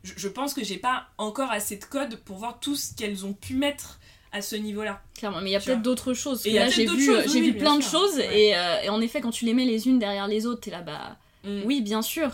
[0.04, 3.34] je, pense que j'ai pas encore assez de codes pour voir tout ce qu'elles ont
[3.34, 4.00] pu mettre
[4.32, 5.02] à ce niveau-là.
[5.18, 6.46] Clairement, mais il y a peut-être d'autres choses.
[6.46, 9.32] Et là, j'ai vu, j'ai vu plein de choses, et, euh, et, en effet, quand
[9.32, 11.62] tu les mets les unes derrière les autres, t'es là, bah mm.
[11.66, 12.30] oui, bien sûr.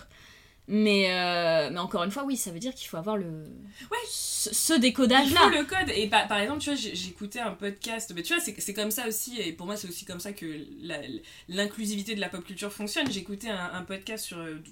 [0.73, 3.25] Mais, euh, mais encore une fois, oui, ça veut dire qu'il faut avoir le.
[3.91, 3.97] Ouais.
[4.07, 5.41] Ce, décodage-là.
[5.43, 5.93] Il faut le code.
[5.93, 8.13] Et par, par exemple, tu vois, j'écoutais un podcast.
[8.15, 9.38] Mais tu vois, c'est comme ça aussi.
[9.41, 10.45] Et pour moi, c'est aussi comme ça que
[11.49, 13.12] l'inclusivité de la pop culture fonctionne.
[13.12, 14.38] J'écoutais un, podcast sur.
[14.38, 14.63] Euh,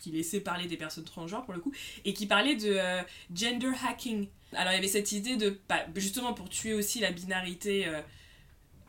[0.00, 1.72] qui laissait parler des personnes transgenres pour le coup.
[2.04, 3.00] Et qui parlait de euh,
[3.32, 4.26] gender hacking.
[4.54, 5.56] Alors, il y avait cette idée de.
[5.68, 7.86] Bah, justement, pour tuer aussi la binarité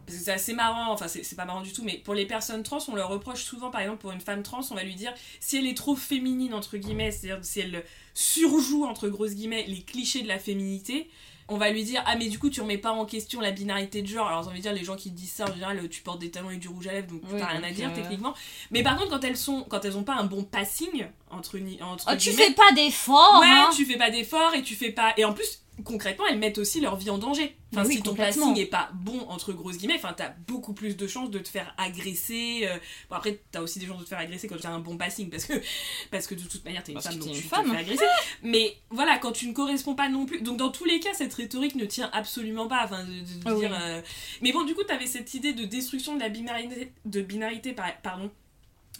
[0.05, 2.63] parce que c'est assez marrant, enfin c'est pas marrant du tout, mais pour les personnes
[2.63, 5.13] trans, on leur reproche souvent, par exemple pour une femme trans, on va lui dire
[5.39, 9.81] si elle est trop féminine, entre guillemets, c'est-à-dire si elle surjoue, entre grosses guillemets, les
[9.81, 11.09] clichés de la féminité,
[11.47, 14.01] on va lui dire ah mais du coup tu remets pas en question la binarité
[14.01, 16.01] de genre alors j'ai envie de dire les gens qui disent ça en général tu
[16.01, 18.33] portes des talons et du rouge à lèvres donc t'as rien à dire euh, techniquement
[18.71, 22.05] mais par contre quand elles sont quand elles ont pas un bon passing entre, entre
[22.11, 23.69] oh, tu fais pas d'efforts ouais hein.
[23.75, 26.79] tu fais pas d'efforts et tu fais pas et en plus concrètement, elles mettent aussi
[26.79, 27.55] leur vie en danger.
[27.73, 31.07] Enfin, si ton passing n'est pas bon, entre grosses guillemets, enfin, t'as beaucoup plus de
[31.07, 32.61] chances de te faire agresser.
[32.63, 32.77] Euh,
[33.09, 34.97] bon, après, t'as aussi des chances de te faire agresser quand tu as un bon
[34.97, 35.53] passing, parce que,
[36.11, 37.65] parce que de toute manière, t'es une femme, donc tu femme.
[37.65, 38.05] te fais agresser.
[38.43, 40.41] Mais voilà, quand tu ne corresponds pas non plus.
[40.41, 42.85] Donc, dans tous les cas, cette rhétorique ne tient absolument pas.
[42.85, 43.77] Enfin, de, dire.
[43.77, 44.01] Euh,
[44.41, 48.31] mais bon, du coup, t'avais cette idée de destruction de la binarité, de binarité pardon.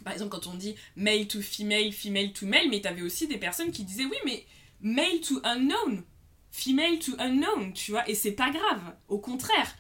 [0.03, 3.37] Par exemple, quand on dit male to female, female to male, mais t'avais aussi des
[3.37, 4.45] personnes qui disaient oui, mais
[4.81, 6.03] male to unknown
[6.55, 9.75] female to unknown, tu vois, et c'est pas grave, au contraire.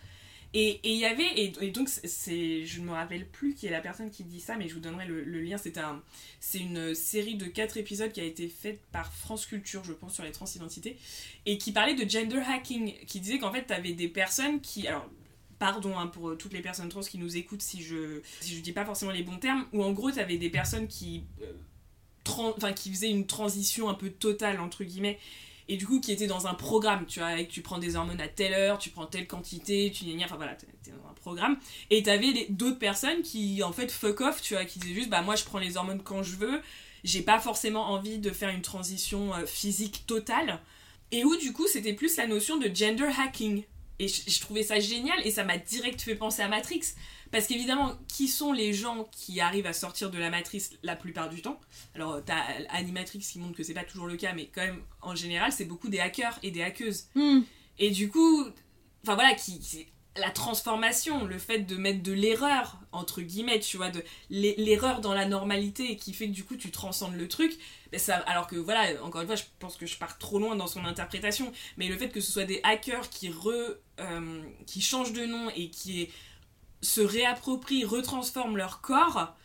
[0.53, 3.81] Et il y avait, et, donc c'est, je ne me rappelle plus qui est la
[3.81, 5.57] personne qui dit ça, mais je vous donnerai le, lien.
[5.57, 6.01] C'est un,
[6.39, 10.13] c'est une série de quatre épisodes qui a été faite par France Culture, je pense,
[10.13, 10.97] sur les transidentités,
[11.45, 14.87] et qui parlait de gender hacking, qui disait qu'en fait, tu avais des personnes qui,
[14.87, 15.09] alors
[15.59, 18.73] pardon hein, pour toutes les personnes trans qui nous écoutent si je si je dis
[18.73, 21.53] pas forcément les bons termes, où en gros, tu avais des personnes qui, euh,
[22.37, 25.19] enfin, qui faisaient une transition un peu totale entre guillemets
[25.67, 28.21] et du coup qui était dans un programme, tu vois, avec tu prends des hormones
[28.21, 31.57] à telle heure, tu prends telle quantité, tu enfin voilà, t'es dans un programme,
[31.89, 35.21] et t'avais d'autres personnes qui en fait fuck off, tu vois, qui disaient juste bah
[35.21, 36.61] moi je prends les hormones quand je veux,
[37.03, 40.59] j'ai pas forcément envie de faire une transition euh, physique totale,
[41.11, 43.63] et où du coup c'était plus la notion de gender hacking,
[43.99, 46.81] et je trouvais ça génial, et ça m'a direct fait penser à Matrix,
[47.31, 51.29] parce qu'évidemment, qui sont les gens qui arrivent à sortir de la matrice la plupart
[51.29, 51.59] du temps?
[51.93, 55.15] Alors, t'as Animatrix qui montre que c'est pas toujours le cas, mais quand même, en
[55.15, 57.07] général, c'est beaucoup des hackers et des hackeuses.
[57.15, 57.41] Hmm.
[57.77, 58.45] Et du coup,
[59.03, 59.59] enfin voilà, qui,
[60.17, 65.13] la transformation, le fait de mettre de l'erreur, entre guillemets, tu vois, de l'erreur dans
[65.13, 67.57] la normalité qui fait que du coup tu transcendes le truc,
[67.91, 70.55] ben ça, alors que voilà, encore une fois, je pense que je pars trop loin
[70.55, 74.81] dans son interprétation, mais le fait que ce soit des hackers qui, re, euh, qui
[74.81, 76.09] changent de nom et qui
[76.81, 79.35] se réapproprient, retransforment leur corps,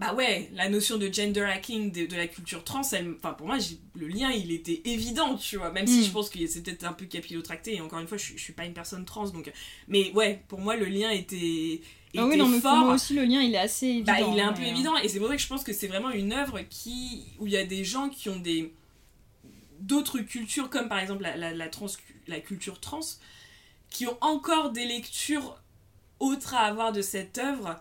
[0.00, 3.58] bah ouais, la notion de gender hacking de, la culture trans, enfin pour moi,
[3.94, 6.04] le lien il était évident, tu vois, même si mm.
[6.04, 8.54] je pense que c'est peut-être un peu capillotracté, et encore une fois, je, je, suis
[8.54, 9.52] pas une personne trans, donc.
[9.88, 11.82] Mais ouais, pour moi, le lien était.
[12.16, 12.76] ah oui, non, mais fort.
[12.76, 14.32] pour moi aussi, le lien il est assez bah, évident.
[14.32, 16.10] il est un peu évident, et c'est pour ça que je pense que c'est vraiment
[16.10, 18.72] une œuvre qui, où il y a des gens qui ont des.
[19.80, 21.88] d'autres cultures, comme par exemple la, la, la, trans,
[22.26, 23.00] la culture trans,
[23.90, 25.60] qui ont encore des lectures
[26.20, 27.80] autre à avoir de cette œuvre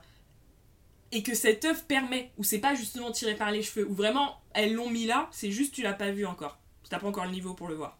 [1.12, 4.40] et que cette œuvre permet, ou c'est pas justement tiré par les cheveux, ou vraiment
[4.54, 6.58] elles l'ont mis là, c'est juste tu l'as pas vu encore.
[6.90, 7.98] T'as pas encore le niveau pour le voir.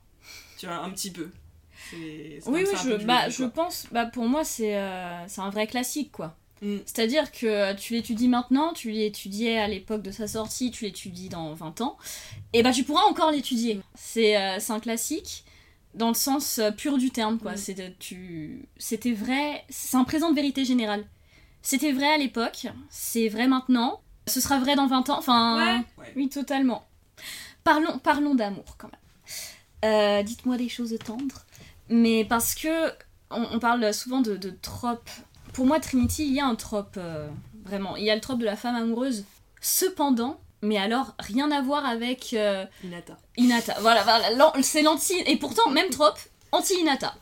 [0.58, 1.30] Tu vois, un petit peu.
[1.94, 6.36] Oui, oui, je, bah, je pense, bah, pour moi, c'est euh, un vrai classique, quoi.
[6.62, 6.78] Mm.
[6.86, 11.54] C'est-à-dire que tu l'étudies maintenant, tu l'étudiais à l'époque de sa sortie, tu l'étudies dans
[11.54, 11.98] 20 ans,
[12.54, 13.80] et bah tu pourras encore l'étudier.
[13.96, 15.46] C'est euh, c'est un classique
[15.96, 17.54] dans le sens euh, pur du terme, quoi.
[17.54, 17.58] Mm.
[17.58, 21.06] C'était tu- vrai, c'est un présent de vérité générale.
[21.62, 25.78] C'était vrai à l'époque, c'est vrai maintenant, ce sera vrai dans 20 ans, enfin...
[25.98, 26.06] Ouais.
[26.16, 26.88] Oui, totalement.
[27.64, 29.92] Parlons, parlons d'amour quand même.
[29.92, 31.46] Euh, Dites-moi des choses tendres.
[31.90, 32.90] Mais parce que
[33.32, 35.10] on, on parle souvent de, de tropes.
[35.54, 37.28] Pour moi, Trinity, il y a un trope, euh,
[37.66, 37.96] vraiment.
[37.98, 39.26] Il y a le trope de la femme amoureuse.
[39.60, 43.18] Cependant, mais alors, rien à voir avec euh, Hinata.
[43.38, 43.78] Inata.
[43.82, 44.04] Voilà,
[44.62, 45.14] c'est l'anti.
[45.26, 46.20] Et pourtant, même trope,
[46.52, 47.16] anti-Inata.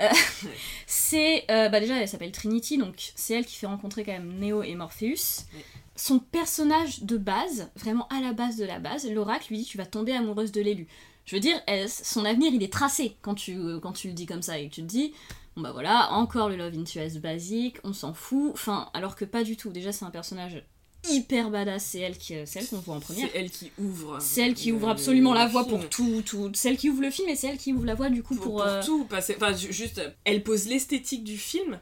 [0.00, 0.08] Euh,
[0.86, 1.44] c'est.
[1.50, 4.62] euh, bah déjà, elle s'appelle Trinity, donc c'est elle qui fait rencontrer quand même Neo
[4.62, 5.44] et Morpheus.
[5.54, 5.60] Oui.
[5.96, 9.78] Son personnage de base, vraiment à la base de la base, l'oracle lui dit Tu
[9.78, 10.86] vas tomber amoureuse de l'élu.
[11.24, 14.24] Je veux dire, elle- son avenir il est tracé quand tu, quand tu le dis
[14.24, 15.12] comme ça et que tu te dis
[15.56, 18.52] Bon bah voilà, encore le love interest basique, on s'en fout.
[18.54, 19.70] Enfin, alors que pas du tout.
[19.70, 20.62] Déjà, c'est un personnage
[21.08, 22.34] hyper badass, c'est elle qui-
[22.70, 23.28] qu'on voit en première.
[23.32, 24.18] C'est elle qui ouvre.
[24.20, 25.80] C'est elle qui ouvre absolument la voie film.
[25.80, 26.50] pour tout, tout.
[26.54, 28.34] C'est elle qui ouvre le film et c'est elle qui ouvre la voie du coup
[28.34, 28.54] pour, pour.
[28.56, 29.04] pour euh, tout.
[29.04, 31.80] Parce, enfin, ju- juste, elle pose l'esthétique du film,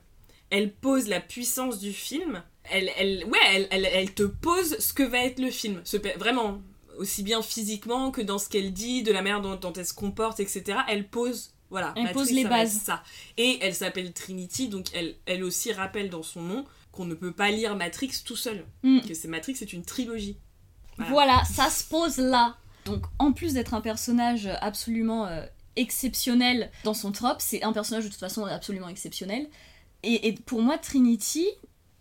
[0.50, 4.92] elle pose la puissance du film, elle, elle, ouais, elle, elle, elle te pose ce
[4.92, 5.80] que va être le film.
[5.84, 6.60] Ce vraiment,
[6.98, 9.94] aussi bien physiquement que dans ce qu'elle dit, de la manière dont, dont elle se
[9.94, 10.78] comporte, etc.
[10.88, 11.52] Elle pose.
[11.68, 12.80] Voilà, Elle pose les bases.
[12.84, 13.02] Ça.
[13.36, 16.64] Et elle s'appelle Trinity, donc elle, elle aussi rappelle dans son nom
[16.96, 18.64] qu'on ne peut pas lire Matrix tout seul.
[18.82, 19.00] Mm.
[19.00, 20.38] Que c'est Matrix, c'est une trilogie.
[20.96, 21.10] Voilà.
[21.12, 22.56] Voilà, ça se pose là.
[22.86, 25.44] Donc en plus d'être un personnage absolument euh,
[25.76, 29.48] exceptionnel dans son trope, c'est un personnage de toute façon absolument exceptionnel.
[30.02, 31.46] Et, et pour moi, Trinity,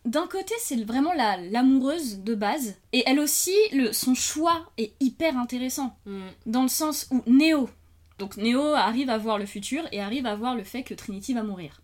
[0.06, 2.76] d'un côté, c'est vraiment la- l'amoureuse de base.
[2.93, 5.98] Et elle aussi, le, son choix est hyper intéressant.
[6.06, 6.22] Mm.
[6.46, 7.70] Dans le sens où Neo,
[8.20, 11.34] donc Neo arrive à voir le futur et arrive à voir le fait que Trinity
[11.34, 11.82] va mourir.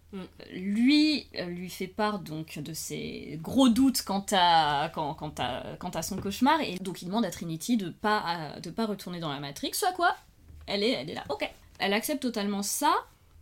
[0.51, 5.89] Lui euh, lui fait part donc de ses gros doutes quant à, quant, à, quant
[5.89, 9.31] à son cauchemar et donc il demande à Trinity de pas, de pas retourner dans
[9.31, 10.15] la Matrix, soit quoi
[10.67, 11.49] elle est, elle est là, ok.
[11.79, 12.93] Elle accepte totalement ça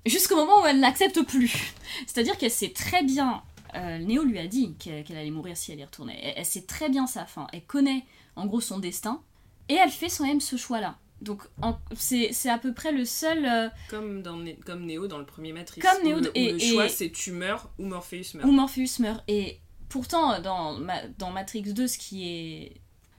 [0.06, 1.74] jusqu'au moment où elle n'accepte plus.
[2.08, 3.44] C'est-à-dire qu'elle sait très bien,
[3.76, 6.20] euh, lui a dit qu'elle allait mourir si elle y retournait.
[6.24, 8.06] Elle, elle sait très bien sa fin, elle connaît
[8.36, 9.22] en gros son destin
[9.68, 10.98] et elle fait quand même ce choix-là.
[11.22, 11.44] Donc
[11.96, 13.46] c'est c'est à peu près le seul...
[13.46, 15.82] euh, Comme, dans, comme Neo dans le premier Matrix.
[15.82, 18.48] Comme où Neo le, de- où et- le choix c'est tu meurs ou Morpheus meurt.
[18.48, 19.24] où Morpheus meurt.
[19.28, 19.60] Et
[19.90, 20.80] pourtant, dans,
[21.18, 22.74] dans Matrix 2, ce qui est,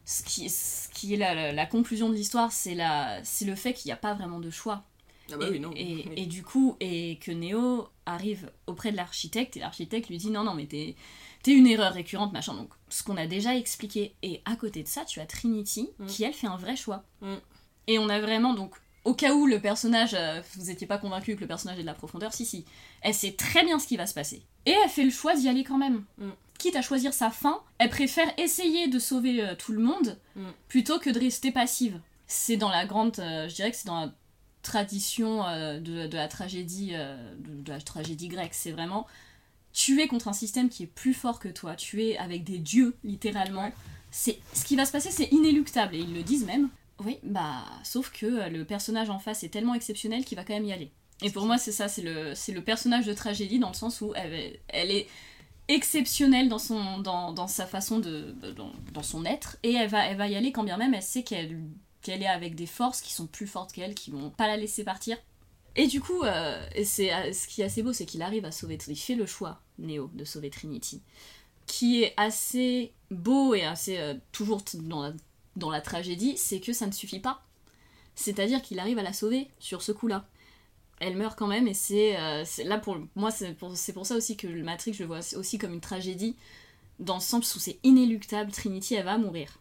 [0.04, 3.54] ce qui, ce qui est la, la- la conclusion de l'histoire, c'est la- c'est le
[3.54, 4.84] fait qu'il n'y a pas vraiment de choix.
[5.32, 5.70] Ah bah et, oui, non.
[5.76, 6.12] et- Oui.
[6.16, 10.42] et du coup, et que Neo arrive auprès de l'architecte, et l'architecte lui dit non,
[10.44, 10.96] non, mais t'es
[11.42, 12.52] t'es une erreur récurrente, machin.
[12.54, 14.14] Donc, ce qu'on a déjà expliqué.
[14.22, 16.06] Et à côté de ça, tu as Trinity, Mm.
[16.06, 17.02] qui elle fait un vrai choix.
[17.22, 17.34] Mm.
[17.86, 18.74] Et on a vraiment, donc,
[19.04, 21.86] au cas où le personnage, euh, vous étiez pas convaincu que le personnage ait de
[21.86, 22.64] la profondeur, si, si.
[23.02, 24.42] Elle sait très bien ce qui va se passer.
[24.66, 26.04] Et elle fait le choix d'y aller quand même.
[26.18, 26.30] Mm.
[26.58, 30.50] Quitte à choisir sa fin, elle préfère essayer de sauver euh, tout le monde Mm.
[30.68, 31.98] plutôt que de rester passive.
[32.26, 34.12] C'est dans la grande, euh, je dirais que c'est dans la
[34.62, 35.42] tradition
[35.80, 38.52] de, de la tragédie, de, de la tragédie grecque.
[38.52, 39.06] C'est vraiment
[39.72, 43.64] tuer contre un système qui est plus fort que toi, tuer avec des dieux littéralement.
[43.64, 43.72] Ouais.
[44.10, 46.68] C'est ce qui va se passer, c'est inéluctable et ils le disent même.
[47.04, 50.54] Oui, bah sauf que euh, le personnage en face est tellement exceptionnel qu'il va quand
[50.54, 50.92] même y aller.
[51.22, 54.00] Et pour moi, c'est ça, c'est le, c'est le personnage de tragédie dans le sens
[54.00, 55.06] où elle, elle est
[55.68, 58.34] exceptionnelle dans, son, dans, dans sa façon de.
[58.92, 61.22] Dans, son être, et elle va, elle va y aller quand bien même elle sait
[61.22, 61.58] qu'elle
[62.02, 64.84] qu'elle est avec des forces qui sont plus fortes qu'elle, qui vont pas la laisser
[64.84, 65.16] partir.
[65.76, 68.52] Et du coup, euh, c'est, euh, ce qui est assez beau, c'est qu'il arrive à
[68.52, 68.78] sauver.
[68.88, 71.02] Il fait le choix, Neo, de sauver Trinity.
[71.66, 73.98] Qui est assez beau et assez.
[74.32, 75.12] toujours dans la,
[75.56, 77.42] dans la tragédie, c'est que ça ne suffit pas.
[78.14, 80.26] C'est-à-dire qu'il arrive à la sauver sur ce coup-là.
[81.00, 84.16] Elle meurt quand même, et c'est, euh, là pour moi, c'est pour, c'est pour ça
[84.16, 86.36] aussi que le Matrix, je le vois aussi comme une tragédie,
[86.98, 89.58] dans le sens où c'est inéluctable, Trinity, elle va mourir.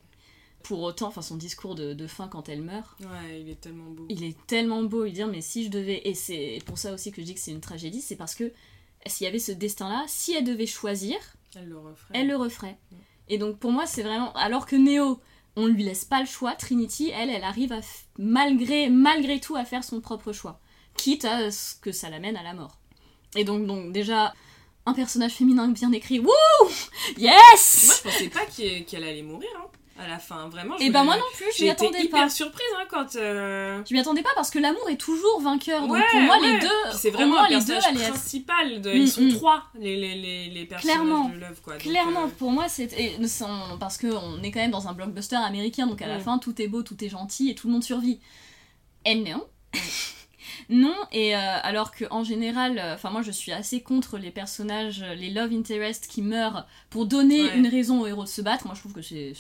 [0.64, 3.90] Pour autant, enfin son discours de, de fin quand elle meurt, Ouais, il est tellement
[3.92, 4.06] beau.
[4.10, 7.14] il est tellement beau, il dit mais si je devais, et c'est pour ça aussi
[7.14, 8.52] que je dis que c'est une tragédie, c'est parce que
[9.06, 11.16] s'il y avait ce destin-là, si elle devait choisir,
[11.56, 12.12] Elle le referait.
[12.20, 12.78] elle le referait.
[13.30, 14.34] Et donc pour moi, c'est vraiment.
[14.34, 15.22] Alors que Neo,
[15.56, 17.80] on lui laisse pas le choix, Trinity, elle, elle arrive à,
[18.18, 20.60] malgré, malgré tout à faire son propre choix.
[20.96, 22.78] Quitte à ce que ça l'amène à la mort.
[23.36, 24.34] Et donc, donc déjà,
[24.86, 26.72] un personnage féminin bien écrit, wouh Moi,
[27.18, 29.69] Yes je pensais pas qu'elle allait mourir, hein,
[30.00, 30.48] à la fin.
[30.50, 32.30] Vraiment, je Et me- ben moi non plus, je m'y attendais hyper pas.
[32.30, 33.16] surprise hein, quand.
[33.18, 35.82] euh, Je m'y attendais pas parce que l'amour est toujours vainqueur.
[35.82, 36.54] Donc Ouais, pour moi, ouais.
[36.54, 37.94] les deux, C'est vraiment les deux être.
[38.10, 38.82] principal.
[38.82, 38.92] De...
[38.92, 39.34] Mm, Ils sont mm.
[39.34, 41.30] trois, les, les, les, les personnages Clairement.
[41.30, 41.74] de l'œuvre, quoi.
[41.74, 42.90] Donc, Clairement, euh, pour moi, c'est
[43.80, 46.22] parce que on est quand même dans un blockbuster américain, donc à la Mm.
[46.22, 48.20] fin tout est beau, tout est gentil et tout le monde survit.
[49.06, 49.46] Et non.
[50.70, 54.30] Non, et euh, alors que en général, euh, enfin moi je suis assez contre les
[54.30, 57.58] personnages, euh, les love interest qui meurent pour donner Ouais.
[57.58, 58.66] une raison au héros de se battre.
[58.68, 59.34] Moi je trouve que c'est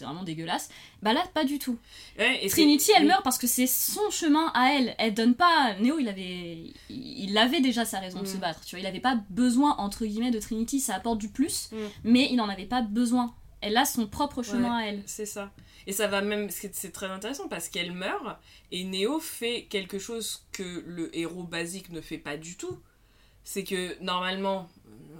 [0.00, 0.70] vraiment dégueulasse.
[1.02, 1.76] Bah là pas du tout.
[2.18, 3.08] ouais, et Trinity, elle oui.
[3.08, 4.94] meurt parce que c'est son chemin à elle.
[4.98, 5.74] Elle donne pas.
[5.80, 6.58] Neo, il avait,
[6.88, 8.40] il avait déjà sa raison de se Mm.
[8.40, 8.60] battre.
[8.64, 10.80] Tu vois, il avait pas besoin entre guillemets de Trinity.
[10.80, 11.76] Ça apporte du plus, Mm.
[12.04, 13.34] mais il en avait pas besoin.
[13.62, 15.02] Elle a son propre chemin à elle.
[15.06, 15.50] C'est ça.
[15.86, 16.48] Et ça va même.
[16.50, 18.38] C'est très intéressant parce qu'elle meurt
[18.70, 22.78] et Neo fait quelque chose que le héros basique ne fait pas du tout.
[23.44, 24.68] C'est que normalement,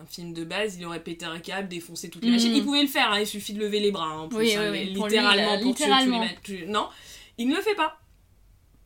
[0.01, 2.35] un film de base, il aurait pété un câble, défoncé toutes les Mhm.
[2.37, 2.55] machines.
[2.57, 4.07] Il pouvait le faire, hein, il suffit de lever les bras.
[4.11, 5.87] hein, plus, Oui, hein, oui, oui, littéralement, pour tuer
[6.45, 6.89] tous les Non,
[7.39, 7.99] il ne le fait pas.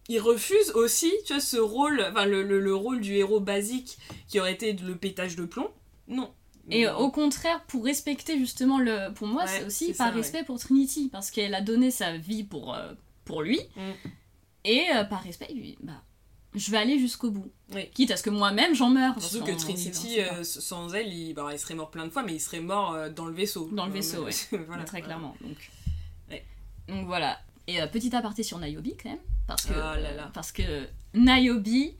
[0.09, 3.99] Il refuse aussi, tu vois, ce rôle, enfin le, le- le rôle du héros basique
[4.29, 5.69] qui aurait été le pétage de plomb.
[6.09, 6.33] Non.
[6.71, 6.97] Et Non.
[6.99, 9.13] au contraire, pour respecter justement le.
[9.15, 10.21] Pour moi, Ouais, c'est aussi par ça, ouais.
[10.21, 11.09] respect pour Trinity.
[11.13, 12.93] Parce qu'elle a donné sa vie pour, euh,
[13.25, 13.61] pour lui.
[13.77, 13.81] Mm.
[14.65, 16.03] Et euh, par respect, lui, bah.
[16.55, 17.53] Je vais aller jusqu'au bout.
[17.75, 17.91] Oui.
[17.93, 19.21] Quitte à ce que moi-même j'en meure.
[19.21, 22.35] Surtout que Trinity, euh, sans elle, il, bah, il serait mort plein de fois, mais
[22.35, 23.69] il serait mort euh, dans le vaisseau.
[23.73, 24.27] Dans le vaisseau,
[24.67, 24.85] voilà.
[24.85, 25.37] très clairement.
[25.43, 25.71] Donc,
[26.31, 26.45] Ouais.
[26.89, 27.39] donc voilà.
[27.67, 30.31] Et euh, petit aparté sur Niobe quand même, parce que Ah là là.
[30.33, 31.93] parce que Niobe,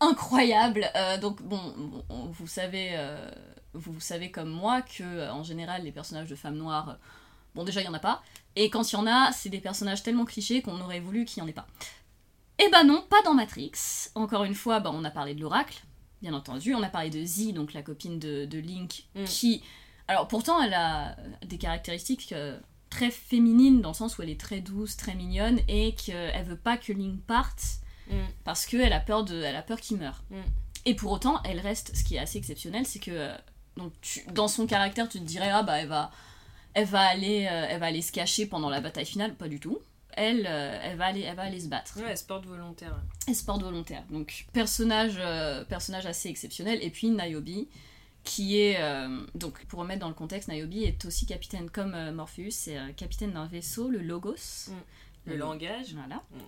[0.00, 0.90] incroyable.
[0.96, 3.30] Euh, donc bon, bon, on- vous savez, euh,
[3.78, 6.94] vous savez comme moi que euh, en général les personnages de femmes noires, euh,
[7.54, 8.22] bon déjà il y en a pas,
[8.56, 11.42] et quand il y en a, c'est des personnages tellement clichés qu'on aurait voulu qu'il
[11.42, 11.66] y en ait pas.
[12.58, 13.70] Eh ben non, pas dans Matrix.
[14.16, 15.80] Encore une fois, bah, on a parlé de l'oracle,
[16.22, 16.74] bien entendu.
[16.74, 19.24] On a parlé de Z, donc la copine de, de Link, Mm.
[19.24, 19.62] qui...
[20.08, 21.14] Alors pourtant, elle a
[21.46, 22.58] des caractéristiques euh,
[22.90, 26.56] très féminines, dans le sens où elle est très douce, très mignonne, et qu'elle veut
[26.56, 27.62] pas que Link parte,
[28.10, 28.14] Mm.
[28.42, 30.24] parce qu'elle a peur, de, elle a peur qu'il meure.
[30.30, 30.36] Mm.
[30.86, 31.94] Et pour autant, elle reste...
[31.94, 33.30] Ce qui est assez exceptionnel, c'est que
[33.78, 36.10] donc, tu- dans son caractère, tu te dirais, ah bah elle va...
[36.74, 39.58] Elle va, aller, euh, elle va aller se cacher pendant la bataille finale, pas du
[39.58, 39.80] tout.
[40.12, 41.98] Elle, euh, elle, va aller, elle va aller se battre.
[42.00, 42.94] Ouais, sport volontaire.
[43.26, 44.04] Et sport volontaire.
[44.10, 46.78] Donc personnage, euh, personnage assez exceptionnel.
[46.82, 47.66] Et puis Niobe,
[48.22, 48.78] qui est...
[49.34, 52.50] donc pour remettre dans le contexte, Niobe est aussi capitaine comme Morpheus.
[52.50, 54.70] C'est capitaine d'un vaisseau, le Logos.
[55.24, 55.94] Le langage.
[55.94, 56.22] Voilà.
[56.30, 56.38] Mm.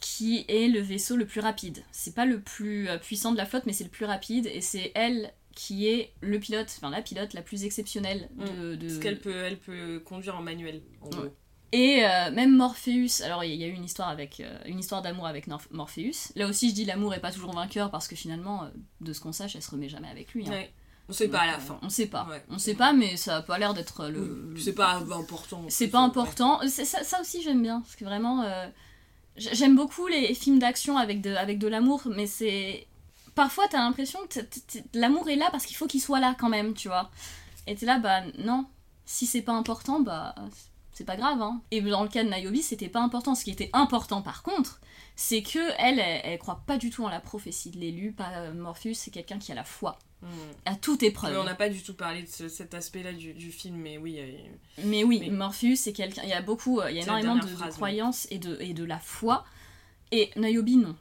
[0.00, 1.84] Qui est le vaisseau le plus rapide.
[1.92, 4.46] C'est pas le plus puissant de la flotte, mais c'est le plus rapide.
[4.46, 8.76] Et c'est elle qui est le pilote, enfin la pilote la plus exceptionnelle de...
[8.76, 11.24] de- Parce qu'elle peut, elle peut conduire en manuel, en gros.
[11.72, 15.02] Et euh, même Morpheus, alors il y a eu une histoire avec euh, une histoire
[15.02, 16.32] d'amour avec Norf- Morpheus.
[16.36, 18.68] Là aussi, je dis l'amour est pas toujours vainqueur parce que finalement, euh,
[19.00, 20.46] de ce qu'on sache, elle se remet jamais avec lui.
[20.48, 20.52] hein.
[20.52, 20.72] Ouais.
[21.10, 21.78] On sait pas à la fin.
[21.82, 22.26] On sait pas.
[22.30, 22.42] Ouais.
[22.50, 24.54] On sait pas, mais ça a pas l'air d'être le.
[24.58, 25.64] C'est pas important.
[25.68, 26.60] C'est pas important.
[26.68, 28.44] Ça, ça aussi, j'aime bien parce que vraiment,
[29.36, 32.86] j'aime beaucoup les films d'action avec de, avec de l'amour, mais c'est
[33.42, 34.40] parfois t'as l'impression que
[34.94, 37.10] l'amour est là parce qu'il faut qu'il soit là quand même, tu vois.
[37.68, 38.66] Et t'es là, bah non.
[39.04, 40.34] Si c'est pas important, bah
[40.92, 41.40] c'est pas grave.
[41.40, 41.62] Hein.
[41.70, 43.34] Et dans le cas de Niobe, c'était pas important.
[43.36, 44.80] Ce qui était important par contre,
[45.14, 48.12] c'est que elle, elle, elle croit pas du tout en la prophétie de l'élu.
[48.12, 50.26] Pas euh, Morpheus, c'est quelqu'un qui a la foi Mm.
[50.64, 51.30] à toute épreuve.
[51.32, 53.98] Mais on n'a pas du tout parlé de ce- cet aspect-là du, du film, mais
[53.98, 54.16] oui.
[54.18, 54.32] euh,
[54.84, 56.22] Mais oui, Mais- Morpheus, c'est quelqu'un.
[56.24, 57.70] Il y a beaucoup, euh, il y a énormément de, oui.
[57.70, 59.44] croyances et de, et de la foi.
[60.10, 60.96] Et Niobe, non.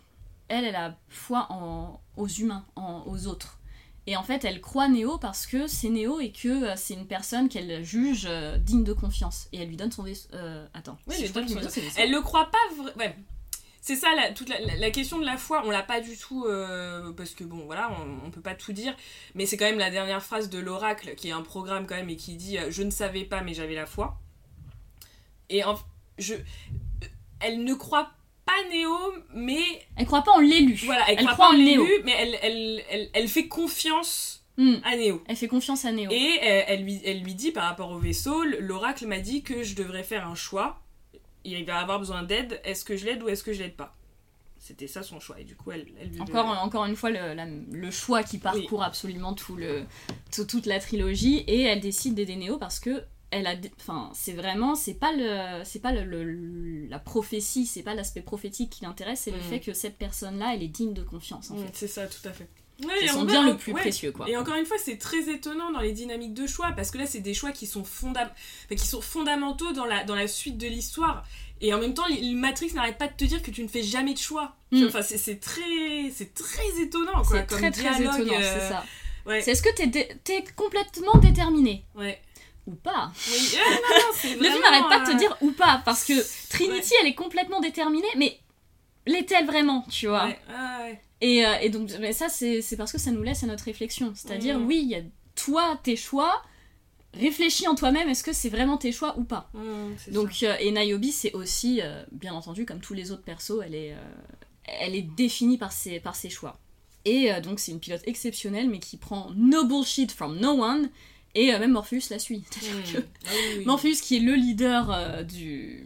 [0.50, 3.60] Elle, elle a foi en, aux humains, en, aux autres.
[4.10, 7.08] Et en fait, elle croit Néo parce que c'est Néo et que euh, c'est une
[7.08, 9.50] personne qu'elle juge euh, digne de confiance.
[9.52, 10.30] Et elle lui donne son vaisseau.
[10.34, 10.98] euh, attends.
[11.08, 11.82] Oui, je crois son vaisseau.
[11.98, 12.93] Elle le croit pas vrai.
[12.98, 13.18] Ouais.
[13.82, 16.18] C'est ça, la, toute la, la- la question de la foi, on l'a pas du
[16.18, 18.93] tout, euh, parce que bon, voilà, on, on peut pas tout dire,
[19.34, 22.10] mais c'est quand même la dernière phrase de l'oracle, qui est un programme quand même,
[22.10, 24.20] et qui dit Je ne savais pas, mais j'avais la foi.
[25.50, 25.78] Et en,
[26.18, 26.34] je,
[27.39, 28.12] elle ne croit
[28.48, 28.98] pas Néo,
[29.36, 29.62] mais
[29.98, 30.74] Elle croit pas en l'élu.
[30.86, 34.34] voilà, elle, Elle croit, croit pas en l'élu, mais elle, elle, elle, elle fait confiance
[34.60, 34.78] Hmm.
[34.84, 35.24] à Néo.
[35.28, 36.10] Elle fait confiance à Néo.
[36.10, 39.62] Et euh, elle, lui, elle lui dit par rapport au vaisseau, l'oracle m'a dit que
[39.62, 40.82] je devrais faire un choix.
[41.43, 42.60] Il va avoir besoin d'aide.
[42.64, 43.95] Est-ce que je l'aide ou est-ce que je l'aide pas?
[44.58, 45.39] C'était ça son choix.
[45.39, 48.39] Et du coup, elle, elle lui Encore, encore une fois, le, la- le choix qui
[48.39, 49.84] parcourt absolument tout le,
[50.34, 54.32] tout- toute la trilogie, et elle décide d'aider Néo parce que elle a, enfin, c'est
[54.34, 58.84] vraiment, c'est pas le, c'est pas le, le- la prophétie, c'est pas l'aspect prophétique qui
[58.86, 59.41] l'intéresse, c'est le Mm.
[59.41, 61.71] fait que cette personne-là, elle est digne de confiance en Mm, fait.
[61.73, 62.47] C'est ça, tout à fait.
[62.86, 63.82] Ouais, C'est son bien le plus ouais.
[63.82, 64.30] précieux, quoi.
[64.30, 67.07] Et encore une fois, c'est très étonnant dans les dynamiques de choix parce que là,
[67.07, 68.32] c'est des choix qui sont, fonda-
[68.65, 71.25] enfin, qui sont fondamentaux dans la, dans la suite de l'histoire.
[71.59, 73.82] Et en même temps, les- Matrix n'arrête pas de te dire que tu ne fais
[73.82, 74.55] jamais de choix.
[74.71, 74.84] Mm.
[74.86, 77.39] Enfin, c'est c'est très, c'est très étonnant, quoi.
[77.41, 78.86] Comme très très dialogue, étonnant, euh, c'est ça.
[79.25, 81.84] Ouais, C'est est-ce que t'es, dé- t'es complètement déterminé?
[81.95, 82.21] Ouais.
[82.68, 83.11] Ou pas.
[83.28, 85.82] Oui, euh, non, non, c'est Le film n'arrête pas de te euh, dire ou pas,
[85.86, 86.13] parce que
[86.49, 88.38] Trinity, elle est complètement déterminée, mais
[89.07, 91.01] l'est-elle vraiment, tu vois Ouais, ah ouais.
[91.22, 93.63] et, euh, et donc, mais ça, c'est c'est parce que ça nous laisse à notre
[93.63, 94.11] réflexion.
[94.15, 94.65] C'est-à-dire, Mhm.
[94.68, 95.01] oui, il y a
[95.36, 96.41] toi, tes choix,
[97.13, 99.59] réfléchis en toi-même, est-ce que c'est vraiment tes choix ou pas Mmh,
[99.97, 103.61] c'est Donc, euh, et Niobe, c'est aussi, euh, bien entendu, comme tous les autres persos,
[103.65, 103.97] elle est, euh,
[104.65, 106.59] elle est définie par ses, par ses choix.
[107.05, 110.89] Et donc, c'est une pilote exceptionnelle, mais qui prend no bullshit from no one,
[111.40, 112.44] et euh, même Morpheus la suit.
[112.50, 113.04] Que Mmh.
[113.26, 113.66] Ah oui, oui.
[113.66, 115.86] Morpheus, qui est le leader euh, du.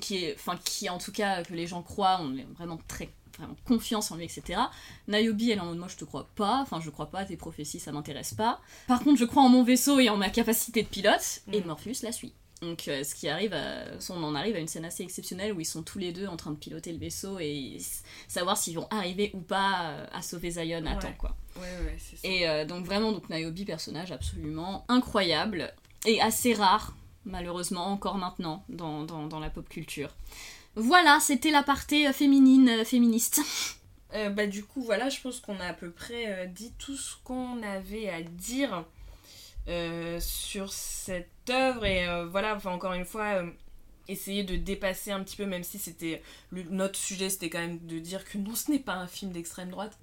[0.00, 0.34] qui est.
[0.34, 3.10] enfin, qui en tout cas, que les gens croient, on est vraiment très.
[3.38, 4.60] vraiment confiance en lui, etc.
[5.08, 7.24] Niobe, elle est en mode moi je te crois pas, enfin je crois pas à
[7.24, 8.60] tes prophéties, ça m'intéresse pas.
[8.86, 11.66] Par contre, je crois en mon vaisseau et en ma capacité de pilote, et Mm.
[11.66, 12.32] Morpheus la suit.
[12.62, 13.84] Donc, euh, ce qui arrive, à...
[14.10, 16.36] on en arrive à une scène assez exceptionnelle où ils sont tous les deux en
[16.36, 17.78] train de piloter le vaisseau et
[18.28, 21.36] savoir s'ils vont arriver ou pas euh, à sauver Zion à temps, quoi.
[21.56, 22.28] Ouais, ouais, c'est ça.
[22.28, 25.72] Et euh, donc vraiment, donc Niobe, personnage absolument incroyable
[26.06, 30.14] et assez rare, malheureusement, encore maintenant, dans, dans, dans la pop culture.
[30.74, 33.40] Voilà, c'était l'aparté euh, féminine, euh, féministe.
[34.36, 37.60] Bah, du coup, voilà, je pense qu'on a à peu près dit tout ce qu'on
[37.64, 38.84] avait à dire
[39.68, 41.84] euh, sur cette œuvre.
[41.84, 43.50] Et euh, voilà, enfin, encore une fois, euh,
[44.08, 46.22] essayer de dépasser un petit peu, même si c'était.
[46.52, 49.70] Notre sujet, c'était quand même de dire que non, ce n'est pas un film d'extrême
[49.70, 49.98] droite.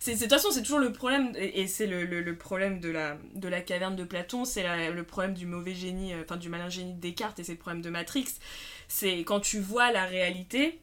[0.00, 3.48] C'est, de toute façon, c'est toujours le problème, et, c'est le, problème de la, de
[3.48, 7.00] la caverne de Platon, c'est le problème du mauvais génie, enfin du malin génie de
[7.00, 8.26] Descartes, et c'est le problème de Matrix.
[8.88, 10.80] C'est quand tu vois la réalité.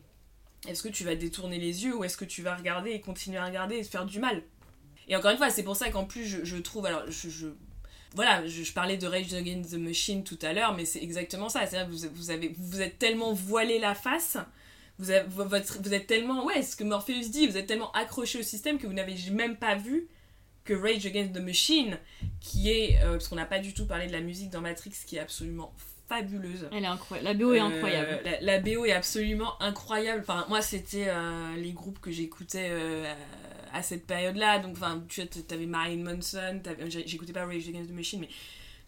[0.67, 3.39] Est-ce que tu vas détourner les yeux ou est-ce que tu vas regarder et continuer
[3.39, 4.43] à regarder et te faire du mal?
[5.07, 6.85] Et encore une fois, c'est pour ça qu'en plus, je, trouve.
[6.85, 7.47] Alors, je-
[8.15, 11.49] voilà, je, je parlais de Rage Against the Machine tout à l'heure, mais c'est exactement
[11.49, 11.65] ça.
[11.65, 14.37] C'est-à-dire vous, vous, avez, vous êtes tellement voilé la face,
[14.99, 16.45] vous, avez- vo- votre, vous êtes tellement.
[16.45, 19.55] Ouais, ce que Morpheus dit, vous êtes tellement accroché au système que vous n'avez même
[19.55, 20.07] pas vu
[20.65, 21.97] que Rage Against the Machine,
[22.39, 22.99] qui est.
[23.03, 25.19] euh, parce qu'on n'a pas du tout parlé de la musique dans Matrix, qui est
[25.19, 25.73] absolument
[26.07, 26.67] fabuleuse.
[26.73, 27.27] Elle est incroyable.
[27.29, 28.19] La BO est Euh, incroyable.
[28.25, 30.19] la, la BO est absolument incroyable.
[30.21, 32.67] Enfin, moi, c'était euh, les groupes que j'écoutais
[33.73, 34.59] à, cette période-là.
[34.59, 36.61] Donc, enfin, tu vois, t'avais Marilyn Manson,
[37.05, 38.29] j'écoutais pas Rage Against the Machine, mais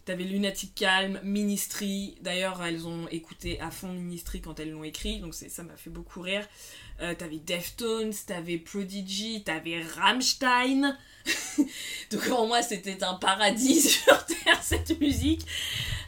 [0.04, 2.16] t'avais Lunatic Calm, Ministry.
[2.20, 5.90] D'ailleurs, elles ont écouté à fond Ministry quand elles l'ont écrit, donc ça m'a fait
[5.90, 6.46] beaucoup rire.
[7.00, 10.96] Euh, t'avais Deftones, t'avais Prodigy, t'avais Rammstein.
[12.10, 15.46] donc pour moi, c'était un paradis sur Terre, cette musique.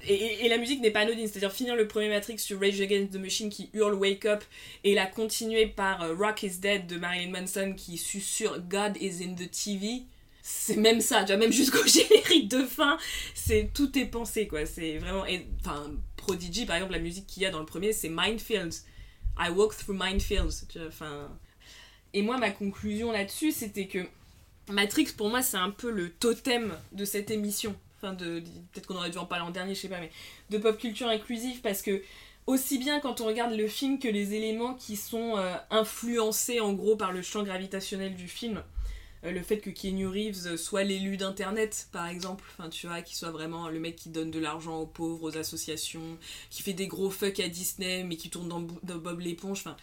[0.09, 3.17] Et, la musique n'est pas anodine, c'est-à-dire finir le premier Matrix sur Rage Against the
[3.17, 4.45] Machine qui hurle Wake Up
[4.85, 9.25] et la continuer par euh, Rock is Dead de Marilyn Manson qui susurre God is
[9.25, 10.03] in the TV.
[10.43, 12.99] C'est même ça, tu vois, même jusqu'au générique de fin,
[13.35, 14.64] c'est tout est pensé quoi.
[14.64, 15.25] C'est vraiment.
[15.61, 18.85] Enfin, Prodigy par exemple, la musique qu'il y a dans le premier, c'est Minefields.
[19.39, 20.67] I walk through minefields.
[20.69, 21.29] Tu vois, enfin.
[22.14, 24.07] Et moi, ma conclusion là-dessus, c'était que
[24.69, 27.75] Matrix, pour moi, c'est un peu le totem de cette émission.
[27.99, 28.41] Enfin, de,
[28.73, 30.11] peut-être qu'on aurait dû en parler en dernier, je sais pas, mais
[30.51, 32.03] de pop culture inclusive parce que
[32.47, 36.73] aussi bien quand on regarde le film que les éléments qui sont euh, influencés en
[36.75, 38.62] gros par le champ gravitationnel du film.
[39.25, 43.17] Euh, le fait que Keanu Reeves soit l'élu d'internet par exemple, enfin tu vois, qu'il
[43.17, 46.19] soit vraiment le mec qui donne de l'argent aux pauvres, aux associations,
[46.51, 49.77] qui fait des gros fuck à Disney mais qui tourne dans, dans Bob l'éponge, enfin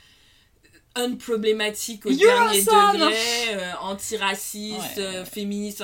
[0.95, 2.19] unproblématique au You're
[2.51, 3.15] dernier degré,
[3.55, 5.83] euh, antiraciste, Ouais, euh, féministe,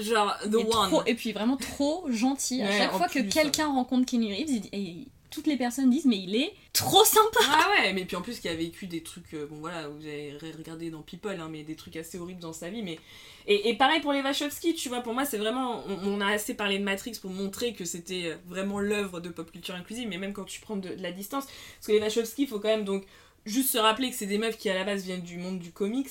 [0.00, 0.88] genre the Et, one.
[0.88, 2.62] trop- et puis vraiment trop gentil.
[2.62, 4.96] À chaque fois que quelqu'un rencontre Kenny Reeves, il dit- et
[5.30, 7.38] toutes les personnes disent mais il est trop sympa.
[7.44, 10.04] Ah ouais, mais puis en plus qui a vécu des trucs, euh, bon voilà, vous
[10.04, 12.82] avez re- regardé dans People, hein, mais des trucs assez horribles dans sa vie.
[12.82, 12.98] Mais...
[13.46, 16.26] Et, et pareil pour les Wachowski, tu vois, pour moi c'est vraiment, on, on a
[16.32, 20.08] assez parlé de Matrix pour montrer que c'était euh, vraiment l'œuvre de pop culture inclusive,
[20.08, 22.58] mais même quand tu prends de, de la distance, parce que les Wachowski, il faut
[22.58, 23.04] quand même donc
[23.44, 25.72] juste se rappeler que c'est des meufs qui à la base viennent du monde du
[25.72, 26.10] comics,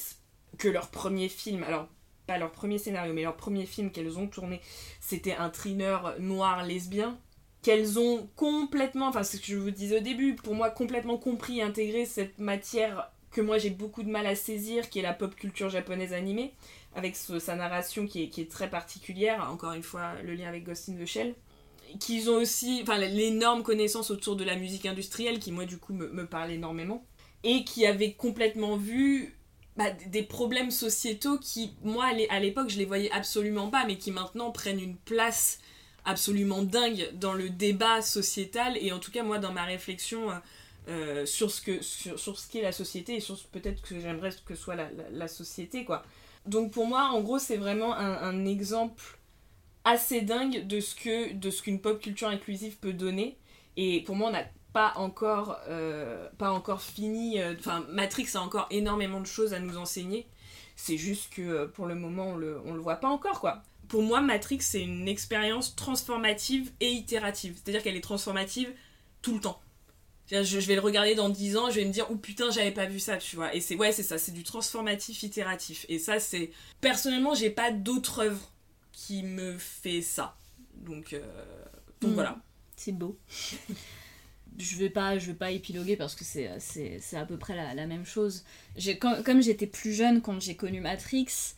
[0.58, 1.88] que leur premier film, alors
[2.28, 4.62] pas leur premier scénario, mais leur premier film qu'elles ont tourné,
[5.00, 7.18] c'était un thriller noir lesbien
[7.62, 11.18] qu'elles ont complètement, enfin c'est ce que je vous disais au début, pour moi complètement
[11.18, 15.04] compris et intégré cette matière que moi j'ai beaucoup de mal à saisir, qui est
[15.04, 16.54] la pop culture japonaise animée,
[16.96, 20.94] avec sa narration qui est, très particulière, encore une fois le lien avec Ghost in
[20.94, 21.36] the Shell,
[22.00, 26.26] qu'ils ont aussi, l'énorme connaissance autour de la musique industrielle qui moi du coup me
[26.26, 27.06] parle énormément,
[27.44, 29.36] et qui avaient complètement vu
[29.78, 33.86] bah, des problèmes sociétaux qui, moi à l'é- à l'époque je les voyais absolument pas,
[33.86, 35.60] mais qui maintenant prennent une place
[36.06, 40.36] absolument dingue dans le débat sociétal et en tout cas moi dans ma réflexion euh,
[40.90, 44.32] euh, sur ce que sur, sur ce qu'est la société et sur peut-être que j'aimerais
[44.46, 46.04] que soit la, la, société quoi.
[46.46, 49.20] Donc pour moi en gros c'est vraiment un, un exemple
[49.84, 53.38] assez dingue de ce que de ce qu'une pop culture inclusive peut donner.
[53.78, 58.41] Et pour moi on n'a pas encore euh, pas encore fini euh, enfin Matrix a
[58.41, 60.28] encore énormément de choses à nous enseigner
[60.76, 63.63] c'est juste que euh, pour le moment on le, on le voit pas encore quoi
[63.89, 67.55] pour moi, Matrix, c'est une expérience transformative et itérative.
[67.55, 68.72] C'est-à-dire qu'elle est transformative
[69.24, 69.59] tout le temps.
[70.32, 72.72] Je, je vais le regarder dans 10 ans, je vais me dire, oh putain, j'avais
[72.72, 73.53] pas vu ça, tu vois.
[73.55, 75.88] Et c'est, ouais, c'est ça, c'est du transformatif itératif.
[75.89, 76.51] Et ça, c'est.
[76.82, 78.51] Personnellement, j'ai pas d'autre œuvre
[78.91, 80.38] qui me fait ça.
[80.76, 81.24] Donc, euh,
[81.99, 82.13] donc Mm.
[82.13, 82.38] voilà.
[82.76, 83.17] C'est beau.
[84.58, 87.86] Je vais pas je vais pas épiloguer parce que c'est c'est à peu près la,
[87.88, 88.43] même chose.
[89.00, 91.56] Comme, j'étais plus jeune quand j'ai connu Matrix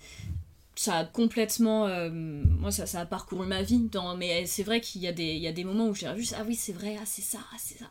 [0.76, 5.02] ça a complètement euh, moi ça, ça a parcouru ma vie mais c'est vrai qu'il
[5.02, 6.98] y a des il y a des moments où j'ai juste ah oui c'est vrai
[7.00, 7.86] ah c'est ça ah c'est ça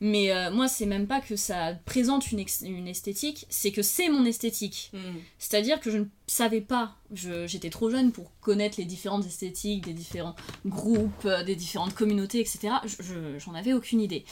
[0.00, 2.40] mais euh, moi c'est même pas que ça présente une,
[2.88, 4.98] esthétique c'est que c'est mon esthétique Mm.
[5.38, 9.92] c'est-à-dire que je ne savais pas, j'étais trop jeune pour connaître les différentes esthétiques des
[9.92, 10.34] différents
[10.66, 12.74] groupes, euh, des différentes communautés, etc.
[12.84, 14.24] Je- je- J'en avais aucune idée.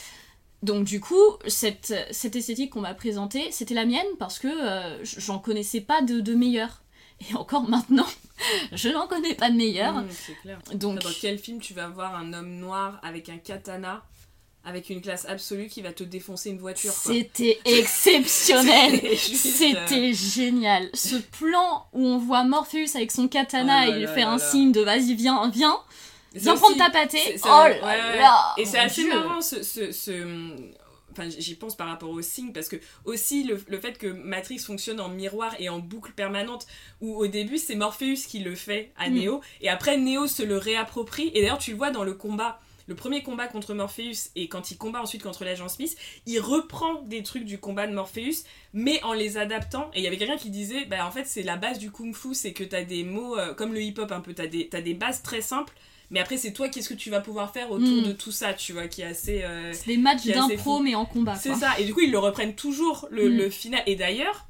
[0.62, 5.04] Donc du coup, cette, cette esthétique qu'on m'a présentée, c'était la mienne parce que euh,
[5.04, 6.82] j'en connaissais pas de, de meilleure.
[7.30, 8.06] Et encore maintenant,
[8.72, 9.94] je n'en connais pas de meilleure.
[10.02, 10.58] Mm, c'est clair.
[10.74, 14.04] Donc, Dans quel film tu vas voir un homme noir avec un katana,
[14.64, 19.00] avec une classe absolue qui va te défoncer une voiture c'était exceptionnel.
[19.10, 20.88] Juste, euh, C'était génial.
[20.94, 24.38] Ce plan où on voit Morpheus avec son katana Oh là et faire là un
[24.38, 24.50] là.
[24.50, 25.76] signe de vas-y viens viens
[26.34, 27.18] viens prendre ta pâtée.
[27.44, 28.54] Oh là ouais, là.
[28.56, 29.12] Et c'est assez Dieu.
[29.14, 30.56] marrant ce, ce, ce-
[31.14, 34.60] Enfin, j'y pense par rapport au signe, parce que aussi le, le fait que Matrix
[34.60, 36.66] fonctionne en miroir et en boucle permanente,
[37.02, 39.14] où au début c'est Morpheus qui le fait à Mm.
[39.16, 42.62] Neo, et après Neo se le réapproprie, et d'ailleurs tu le vois dans le combat,
[42.86, 47.02] le premier combat contre Morpheus, et quand il combat ensuite contre l'agent Smith, il reprend
[47.02, 50.36] des trucs du combat de Morpheus, mais en les adaptant, et il y avait quelqu'un
[50.36, 53.38] qui disait, bah en fait c'est la base du kung-fu, c'est que t'as des mots,
[53.38, 55.72] euh, comme le hip-hop un peu, t'as des, t'as des bases très simples,
[56.10, 58.02] mais après, c'est toi, qu'est-ce que tu vas pouvoir faire autour Mm.
[58.02, 59.42] de tout ça, tu vois, qui est assez.
[59.44, 61.36] euh, C'est des matchs d'impro mais en combat.
[61.36, 61.78] C'est ça.
[61.78, 63.36] Et du coup, ils le reprennent toujours, le, Mm.
[63.38, 63.82] le final.
[63.86, 64.46] Et d'ailleurs,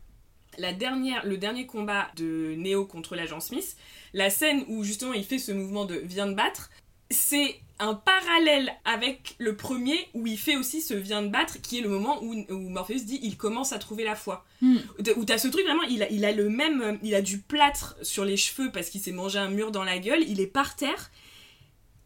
[0.59, 3.77] la dernière, le dernier combat de Neo contre l'agent Smith,
[4.13, 6.69] la scène où justement il fait ce mouvement de vient de battre,
[7.11, 11.79] c'est un parallèle avec le premier où il fait aussi ce vient de battre, qui
[11.79, 14.45] est le moment où, où Morpheus dit il commence à trouver la foi.
[14.61, 14.77] Mm.
[15.17, 17.97] Où t'as ce truc vraiment, il a, il a le même, il a du plâtre
[18.03, 20.77] sur les cheveux parce qu'il s'est mangé un mur dans la gueule, il est par
[20.77, 21.11] terre,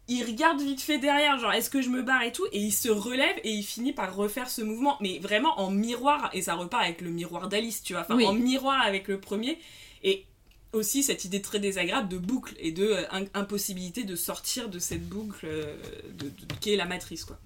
[0.07, 2.71] il regarde vite fait derrière, genre est-ce que je me barre et tout, et il
[2.71, 6.55] se relève et il finit par refaire ce mouvement, mais vraiment en miroir, et ça
[6.55, 8.25] repart avec le miroir d'Alice, tu vois, enfin Oui.
[8.25, 9.59] en miroir avec le premier,
[10.03, 10.25] et
[10.73, 15.07] aussi cette idée très désagréable de boucle et de euh, impossibilité de sortir de cette
[15.07, 15.75] boucle euh,
[16.13, 17.39] de, de- qui est la matrice quoi.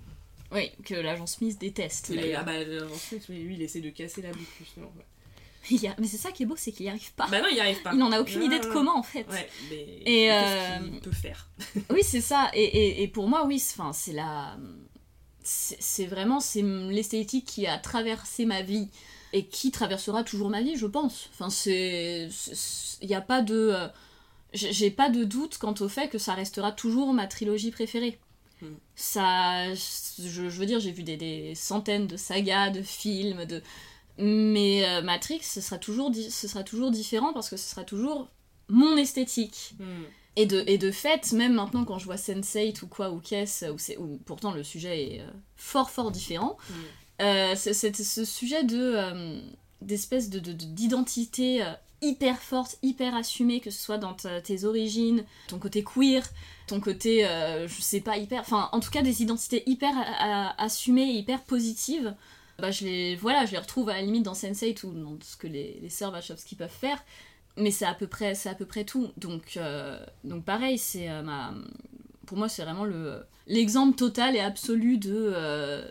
[0.51, 2.09] Oui, que l'agent Smith déteste.
[2.09, 2.51] Les- ah bah,
[2.93, 4.91] ensuite, oui, lui il essaie de casser la boucle justement.
[4.97, 5.05] ouais.
[5.69, 7.27] Il y a- Mais c'est ça qui est beau, c'est qu'il n'y arrive pas.
[7.27, 7.91] Bah non, il y arrive pas.
[7.93, 8.73] il n'en a aucune Non, idée de non.
[8.73, 9.27] comment en fait.
[9.29, 11.47] Ouais, mais Et, qu'est-ce euh, qu'il peut faire
[11.91, 12.49] Oui, c'est ça.
[12.55, 14.57] Et, et, et pour moi, oui, c'est- enfin, la.
[15.43, 18.89] C'est c'est vraiment c'est l'esthétique qui a traversé ma vie
[19.33, 21.29] et qui traversera toujours ma vie, je pense.
[21.33, 22.29] Enfin, c'est.
[23.01, 23.71] Il n'y a pas de.
[23.73, 23.87] euh,
[24.53, 28.19] J'ai pas de doute quant au fait que ça restera toujours ma trilogie préférée.
[28.61, 28.65] Mm.
[28.95, 29.73] Ça.
[29.73, 29.79] Je,
[30.19, 33.61] je veux dire, j'ai vu des, des centaines de sagas, de films, de.
[34.17, 38.27] Mais euh, Matrix, ce sera, toujours ce sera toujours différent parce que ce sera toujours
[38.67, 39.73] mon esthétique.
[39.79, 40.03] Hmm.
[40.37, 43.65] Et de, et de fait, même maintenant quand je vois Sense8 ou quoi, ou Kess,
[43.69, 46.73] où, où pourtant le sujet est euh, fort fort différent, Mm.
[47.21, 49.39] Euh, c'est- ce sujet de euh,
[49.81, 55.23] de, de- de- d'identité euh, hyper forte, hyper assumée, que ce soit dans tes origines,
[55.47, 56.23] ton côté queer,
[56.67, 58.41] ton côté, euh, je sais pas, hyper...
[58.41, 62.15] Enfin, en tout cas, des identités hyper a- a- assumées, hyper positives.
[62.57, 65.35] Bah, je les, voilà, je les retrouve à la limite dans Sense8 ou dans ce
[65.37, 67.03] que les, les sœurs Wachowski peuvent faire
[67.57, 71.09] mais c'est à peu près c'est à peu près tout donc euh, donc pareil c'est
[71.09, 71.53] euh, ma
[72.25, 75.83] pour moi c'est vraiment le l'exemple total et absolu de euh,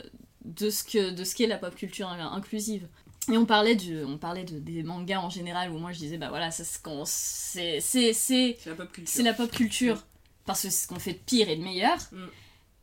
[0.45, 2.87] de ce que de ce qu'est la pop culture in- inclusive.
[3.31, 6.17] Et on parlait du on parlait de, des mangas en général où moi je disais
[6.19, 9.13] bah voilà c'est qu'on- c'est c'est c'est C'est la pop culture.
[9.15, 10.05] c'est la pop culture.
[10.47, 11.97] Parce que c'est ce qu'on fait de pire et de meilleur.
[12.13, 12.25] Mm.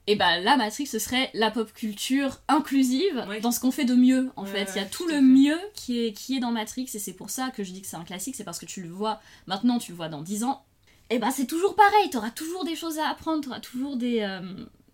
[0.09, 3.41] et bah la Matrix ce serait la pop culture inclusive Ouais.
[3.41, 4.71] dans ce qu'on fait de mieux en Ouais, fait.
[4.75, 5.21] Il y a tout le fait.
[5.21, 7.87] mieux qui est qui est dans Matrix et c'est pour ça que je dis que
[7.87, 8.35] c'est un classique.
[8.35, 10.63] C'est parce que tu le vois maintenant tu le vois dans 10 ans.
[11.09, 12.09] Et bah c'est toujours pareil.
[12.11, 13.41] T'auras toujours des choses à apprendre.
[13.43, 14.41] T'auras toujours des, euh,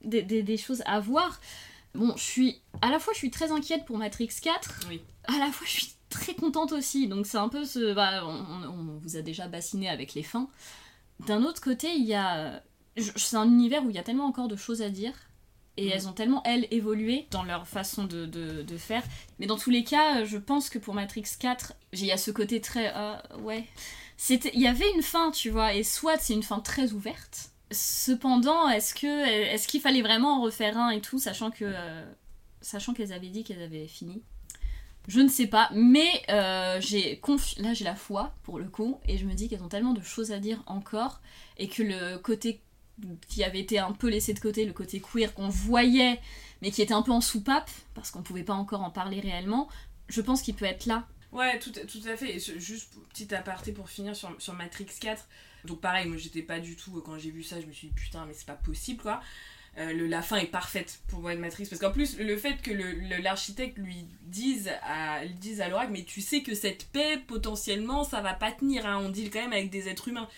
[0.04, 1.40] des, des- des choses à voir
[1.96, 5.02] bon je suis à la fois je suis très inquiète pour Matrix 4 Oui.
[5.26, 9.00] à la fois je suis très contente aussi donc c'est un peu ce bah, on,
[9.02, 10.48] vous a déjà bassiné avec les fins
[11.28, 12.62] d'un autre côté, il y a.
[12.98, 15.14] C'est un univers où il y a tellement encore de choses à dire.
[15.78, 15.92] Et Mm.
[15.94, 19.04] elles ont tellement, elles, évolué dans leur façon de, de- de faire.
[19.40, 22.32] Mais dans tous les cas, je pense que pour Matrix 4, il y a ce
[22.32, 22.92] côté très.
[22.96, 23.66] euh, ouais.
[24.18, 27.52] C'était, Il y avait une fin, tu vois, et soit c'est une fin très ouverte.
[27.74, 31.66] Cependant, est-ce que est-ce qu'il fallait vraiment en refaire un et tout, sachant que.
[31.66, 32.06] euh,
[32.62, 34.22] sachant qu'elles avaient dit qu'elles avaient fini?
[35.10, 39.00] Je ne sais pas, mais euh, j'ai confi- là j'ai la foi pour le coup,
[39.06, 41.20] et je me dis qu'elles ont tellement de choses à dire encore,
[41.58, 42.62] et que le côté
[43.28, 46.22] qui avait été un peu laissé de côté, le côté queer qu'on voyait,
[46.62, 49.68] mais qui était un peu en soupape, parce qu'on pouvait pas encore en parler réellement,
[50.08, 51.06] je pense qu'il peut être là.
[51.34, 52.36] Ouais, tout, tout à fait.
[52.36, 55.28] Et juste petit aparté pour finir sur, sur Matrix 4.
[55.66, 57.94] Donc pareil, moi j'étais pas du tout, quand j'ai vu ça, je me suis dit
[57.94, 59.22] putain, mais c'est pas possible quoi.
[59.80, 61.66] Euh, le, la fin est parfaite pour moi de Matrix.
[61.68, 65.92] Parce qu'en plus, le fait que le- le- l'architecte lui dise à, dise à l'oracle,
[65.92, 68.86] mais tu sais que cette paix, potentiellement, ça va pas tenir.
[68.86, 69.02] Hein.
[69.04, 70.30] On deal quand même avec des êtres humains.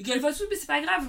[0.00, 1.08] Et qu'elle fasse mais c'est pas grave.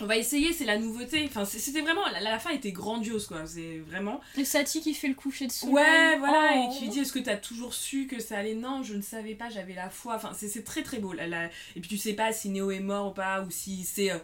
[0.00, 1.24] On va essayer, c'est la nouveauté.
[1.26, 2.06] Enfin, c'était vraiment.
[2.12, 3.46] La, la fin était grandiose quoi.
[3.46, 4.20] C'est vraiment.
[4.36, 5.66] Et Satie qui fait le coucher dessus.
[5.66, 6.70] Ouais, voilà, Oh.
[6.70, 8.54] et qui lui dit est-ce que t'as toujours su que ça allait?
[8.54, 10.14] Non, je ne savais pas, j'avais la foi.
[10.16, 11.12] Enfin, c'est très très beau.
[11.12, 13.84] La- la- Et puis tu sais pas si Neo est mort ou pas, ou si
[13.84, 14.10] c'est.
[14.12, 14.18] euh,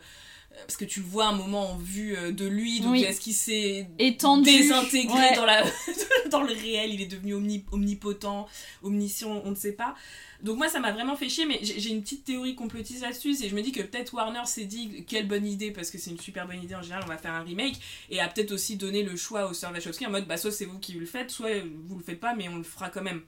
[0.66, 3.02] Parce que tu le vois un moment en vue euh, de lui, donc Oui.
[3.04, 5.34] est-ce qu'il s'est désintégré Ouais.
[5.36, 5.62] dans, la...
[6.30, 6.94] dans le réel?
[6.94, 8.46] Il est devenu omni- omnipotent,
[8.82, 9.94] omniscient, on ne sait pas.
[10.42, 13.48] Donc moi ça m'a vraiment fait chier, mais j'ai une petite théorie complotiste là-dessus, et
[13.48, 16.20] je me dis que peut-être Warner s'est dit quelle bonne idée, parce que c'est une
[16.20, 17.76] super bonne idée en général, on va faire un remake,
[18.10, 20.66] et a peut-être aussi donné le choix aux sœurs Wachowski en mode bah soit c'est
[20.66, 21.48] vous qui le faites, soit
[21.88, 23.22] vous le faites pas, mais on le fera quand même.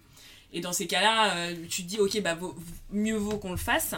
[0.52, 2.54] Et dans ces cas-là, euh, tu te dis ok bah vaut-
[2.92, 3.94] mieux vaut qu'on le fasse.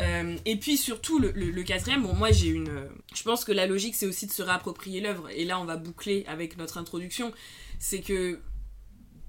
[0.00, 3.66] Euh, et puis surtout le, quatrième, bon moi j'ai une, euh, je pense que la
[3.66, 5.28] logique c'est aussi de se réapproprier l'œuvre.
[5.30, 7.32] Et là on va boucler avec notre introduction,
[7.78, 8.40] c'est que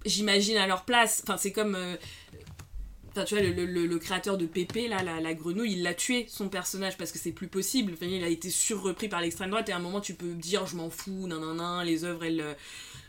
[0.06, 1.96] j'imagine à leur place, enfin c'est comme euh,
[3.14, 6.96] Enfin, tu vois, le, créateur de Pépé, là, la, grenouille, il l'a tué, son personnage,
[6.96, 7.94] parce que c'est plus possible.
[8.02, 10.78] Il a été surrepris par l'extrême droite, et à un moment, tu peux dire, je
[10.78, 12.56] m'en fous, nan, nan, nan, les œuvres, elles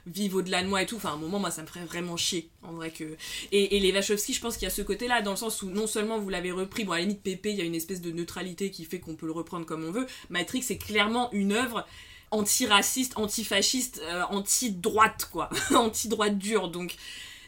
[0.07, 0.97] vivent au-delà de moi et tout.
[0.97, 2.91] Enfin, à un moment, moi, ça me ferait vraiment chier, en vrai.
[2.91, 3.05] que
[3.53, 5.87] Et, les Wachowski, je pense qu'il y a ce côté-là, dans le sens où non
[5.87, 8.11] seulement vous l'avez repris, bon, à la limite, Pépé, il y a une espèce de
[8.11, 10.07] neutralité qui fait qu'on peut le reprendre comme on veut.
[10.31, 11.87] Matrix, c'est clairement une œuvre
[12.31, 15.51] antiraciste, antifasciste, euh, anti-droite, quoi.
[15.75, 16.97] anti-droite dure, donc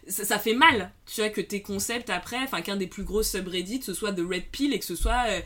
[0.09, 3.82] ça, fait mal, tu vois, que tes concepts après, enfin qu'un des plus gros subreddits,
[3.82, 5.40] ce soit de Red Pill et que ce soit, euh,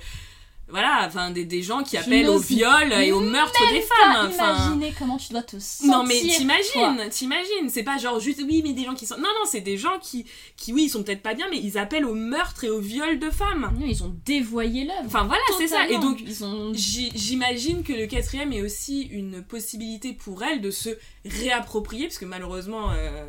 [0.71, 3.87] voilà, enfin des, des gens qui Je appellent au viol et au meurtre des Pas
[4.15, 4.31] femmes.
[4.31, 5.91] Enfin, imaginer comment tu dois te sentir.
[5.91, 9.23] non mais t'imagines, t'imagines, c'est pas genre juste oui mais des gens qui sont, non
[9.23, 12.05] non c'est des gens qui, qui oui ils sont peut-être pas bien mais ils appellent
[12.05, 13.73] au meurtre et au viol de femmes.
[13.79, 15.03] Non, ils ont dévoyé l'œuvre.
[15.07, 20.13] Enfin voilà c'est ça et donc ont J'imagine que le quatrième est aussi une possibilité
[20.13, 20.91] pour elle de se
[21.25, 23.27] réapproprier, parce que malheureusement, euh,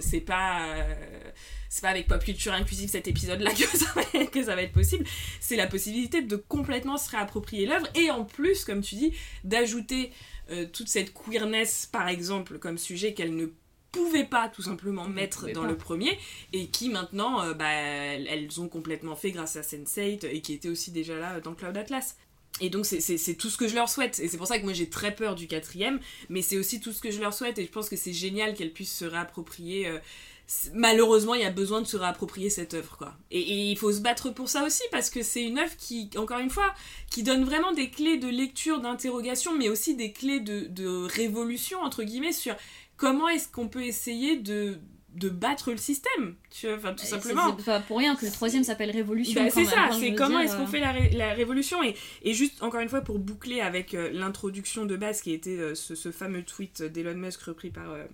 [0.00, 0.60] c'est pas.
[0.76, 0.94] euh,
[1.78, 4.72] c'est pas avec pop culture inclusive cet épisode-là que, ça va- que ça va être
[4.72, 5.04] possible.
[5.40, 9.12] C'est la possibilité de complètement se réapproprier l'œuvre et en plus, comme tu dis,
[9.44, 10.10] d'ajouter
[10.50, 13.46] euh, toute cette queerness, par exemple, comme sujet qu'elle ne
[13.92, 15.68] pouvait pas tout simplement mettre dans pas.
[15.68, 16.18] le premier
[16.52, 20.68] et qui maintenant euh, bah, elles ont complètement fait grâce à Sense8 et qui était
[20.68, 22.16] aussi déjà là dans Cloud Atlas.
[22.60, 24.18] Et donc c'est- tout ce que je leur souhaite.
[24.18, 26.92] Et c'est pour ça que moi j'ai très peur du quatrième, mais c'est aussi tout
[26.92, 27.58] ce que je leur souhaite.
[27.58, 29.86] Et je pense que c'est génial qu'elles puissent se réapproprier.
[29.86, 29.98] euh,
[30.72, 33.14] Malheureusement, il y a besoin de se réapproprier cette œuvre, quoi.
[33.30, 36.08] Et, et il faut se battre pour ça aussi, parce que c'est une œuvre qui,
[36.16, 36.72] encore une fois,
[37.10, 41.80] qui donne vraiment des clés de lecture, d'interrogation, mais aussi des clés de, de révolution,
[41.82, 42.54] entre guillemets, sur
[42.96, 44.78] comment est-ce qu'on peut essayer de,
[45.14, 47.54] de battre le système, tu vois, enfin, tout simplement.
[47.58, 49.44] C'est pas pour rien que le troisième s'appelle Révolution.
[49.44, 51.94] Bah, c'est ça, hein, c'est comment est-ce qu'on euh, fait la, ré- la révolution et,
[52.22, 55.74] et juste encore une fois pour boucler avec euh, l'introduction de base qui était euh,
[55.74, 58.04] ce, ce fameux tweet d'Elon Musk repris par euh,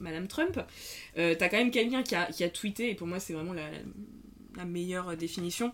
[0.00, 0.60] Madame Trump,
[1.18, 5.16] euh, t'as quand même quelqu'un qui a, tweeté et pour moi c'est vraiment la, meilleure
[5.16, 5.72] définition.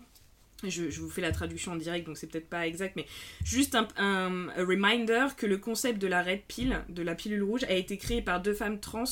[0.65, 3.05] Je, vous fais la traduction en direct, donc c'est peut-être pas exact, mais
[3.43, 7.73] juste un, reminder que le concept de la red pill, de la pilule rouge, a
[7.73, 9.03] été créé par deux femmes trans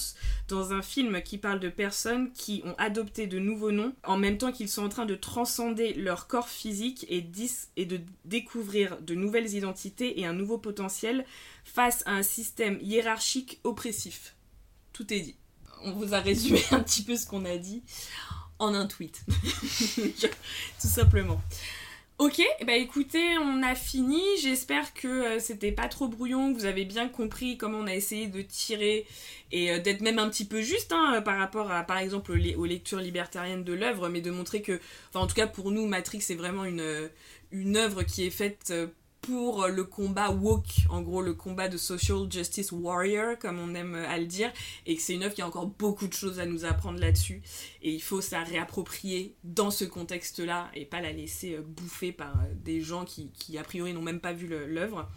[0.48, 4.38] dans un film qui parle de personnes qui ont adopté de nouveaux noms en même
[4.38, 7.26] temps qu'ils sont en train de transcender leur corps physique et,
[7.76, 11.26] et de découvrir de nouvelles identités et un nouveau potentiel
[11.66, 14.36] face à un système hiérarchique oppressif.
[14.94, 15.36] Tout est dit.
[15.84, 17.84] On vous a résumé un petit peu ce qu'on a dit
[18.60, 19.22] en un tweet.
[20.22, 21.42] Tout simplement.
[22.22, 24.22] Ok, bah écoutez, on a fini.
[24.44, 27.96] J'espère que euh, c'était pas trop brouillon, que vous avez bien compris comment on a
[27.96, 29.08] essayé de tirer
[29.52, 32.66] et euh, d'être même un petit peu juste hein, par rapport à, par exemple, aux
[32.66, 34.80] lectures libertariennes de l'œuvre, mais de montrer que,
[35.10, 37.08] enfin en tout cas pour nous, Matrix c'est vraiment une, euh,
[37.52, 38.72] une œuvre qui est faite
[39.22, 43.94] pour le combat woke, en gros le combat de social justice warrior, comme on aime
[43.94, 44.52] euh, à le dire,
[44.88, 47.44] et que c'est une œuvre qui a encore beaucoup de choses à nous apprendre là-dessus,
[47.84, 52.12] et il faut se la réapproprier dans ce contexte-là, et pas la laisser euh, bouffer
[52.12, 55.08] par euh, des gens qui, a priori n'ont même pas vu l'œuvre.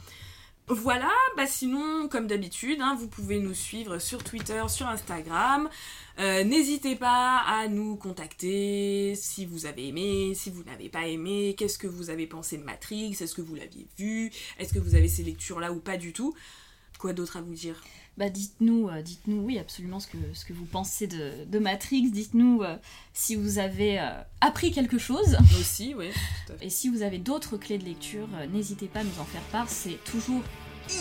[0.67, 5.69] Voilà, bah sinon, comme d'habitude, hein, vous pouvez nous suivre sur Twitter, sur Instagram.
[6.19, 11.55] Euh, N'hésitez pas à nous contacter si vous avez aimé, si vous n'avez pas aimé,
[11.59, 14.95] qu'est-ce que vous avez pensé de Matrix, est-ce que vous l'aviez vu, est-ce que vous
[14.95, 16.35] avez ces lectures-là ou pas du tout?
[16.99, 17.83] Quoi d'autre à vous dire?
[18.17, 22.11] Bah dites-nous, euh, dites-nous oui absolument ce que, ce que vous pensez de, de Matrix,
[22.11, 22.77] dites-nous euh,
[23.13, 24.11] si vous avez euh,
[24.41, 25.37] appris quelque chose.
[25.61, 26.11] Aussi, oui.
[26.61, 29.69] Et si vous avez d'autres clés de lecture, n'hésitez pas à nous en faire part,
[29.69, 30.43] c'est toujours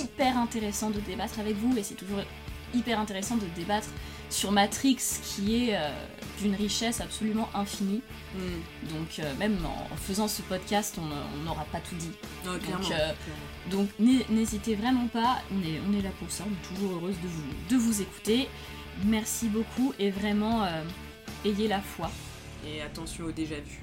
[0.02, 2.22] hyper intéressant de débattre avec vous et c'est toujours
[2.74, 3.90] hyper intéressant de débattre
[4.34, 5.90] sur Matrix qui est euh,
[6.42, 8.02] d'une richesse absolument infinie.
[8.36, 8.90] Hmm.
[8.96, 12.12] Donc euh, même en, en faisant ce podcast, on on n'aura pas tout dit.
[12.46, 13.14] Non, euh.
[13.70, 16.98] Donc n'hé- n'hésitez vraiment pas, on est, on est là pour ça, on est toujours
[16.98, 18.50] heureuse de vous, de vous écouter.
[19.06, 20.82] Merci beaucoup et vraiment euh,
[21.46, 22.12] ayez la foi.
[22.68, 23.80] Et attention au déjà vu.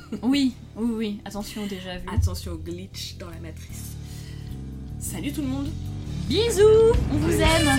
[0.22, 2.06] Oui, oui, oui, attention déjà vu.
[2.12, 3.92] Attention au glitch dans la matrice.
[4.98, 5.68] Salut tout le monde
[6.28, 7.78] Bisous, on vous aime.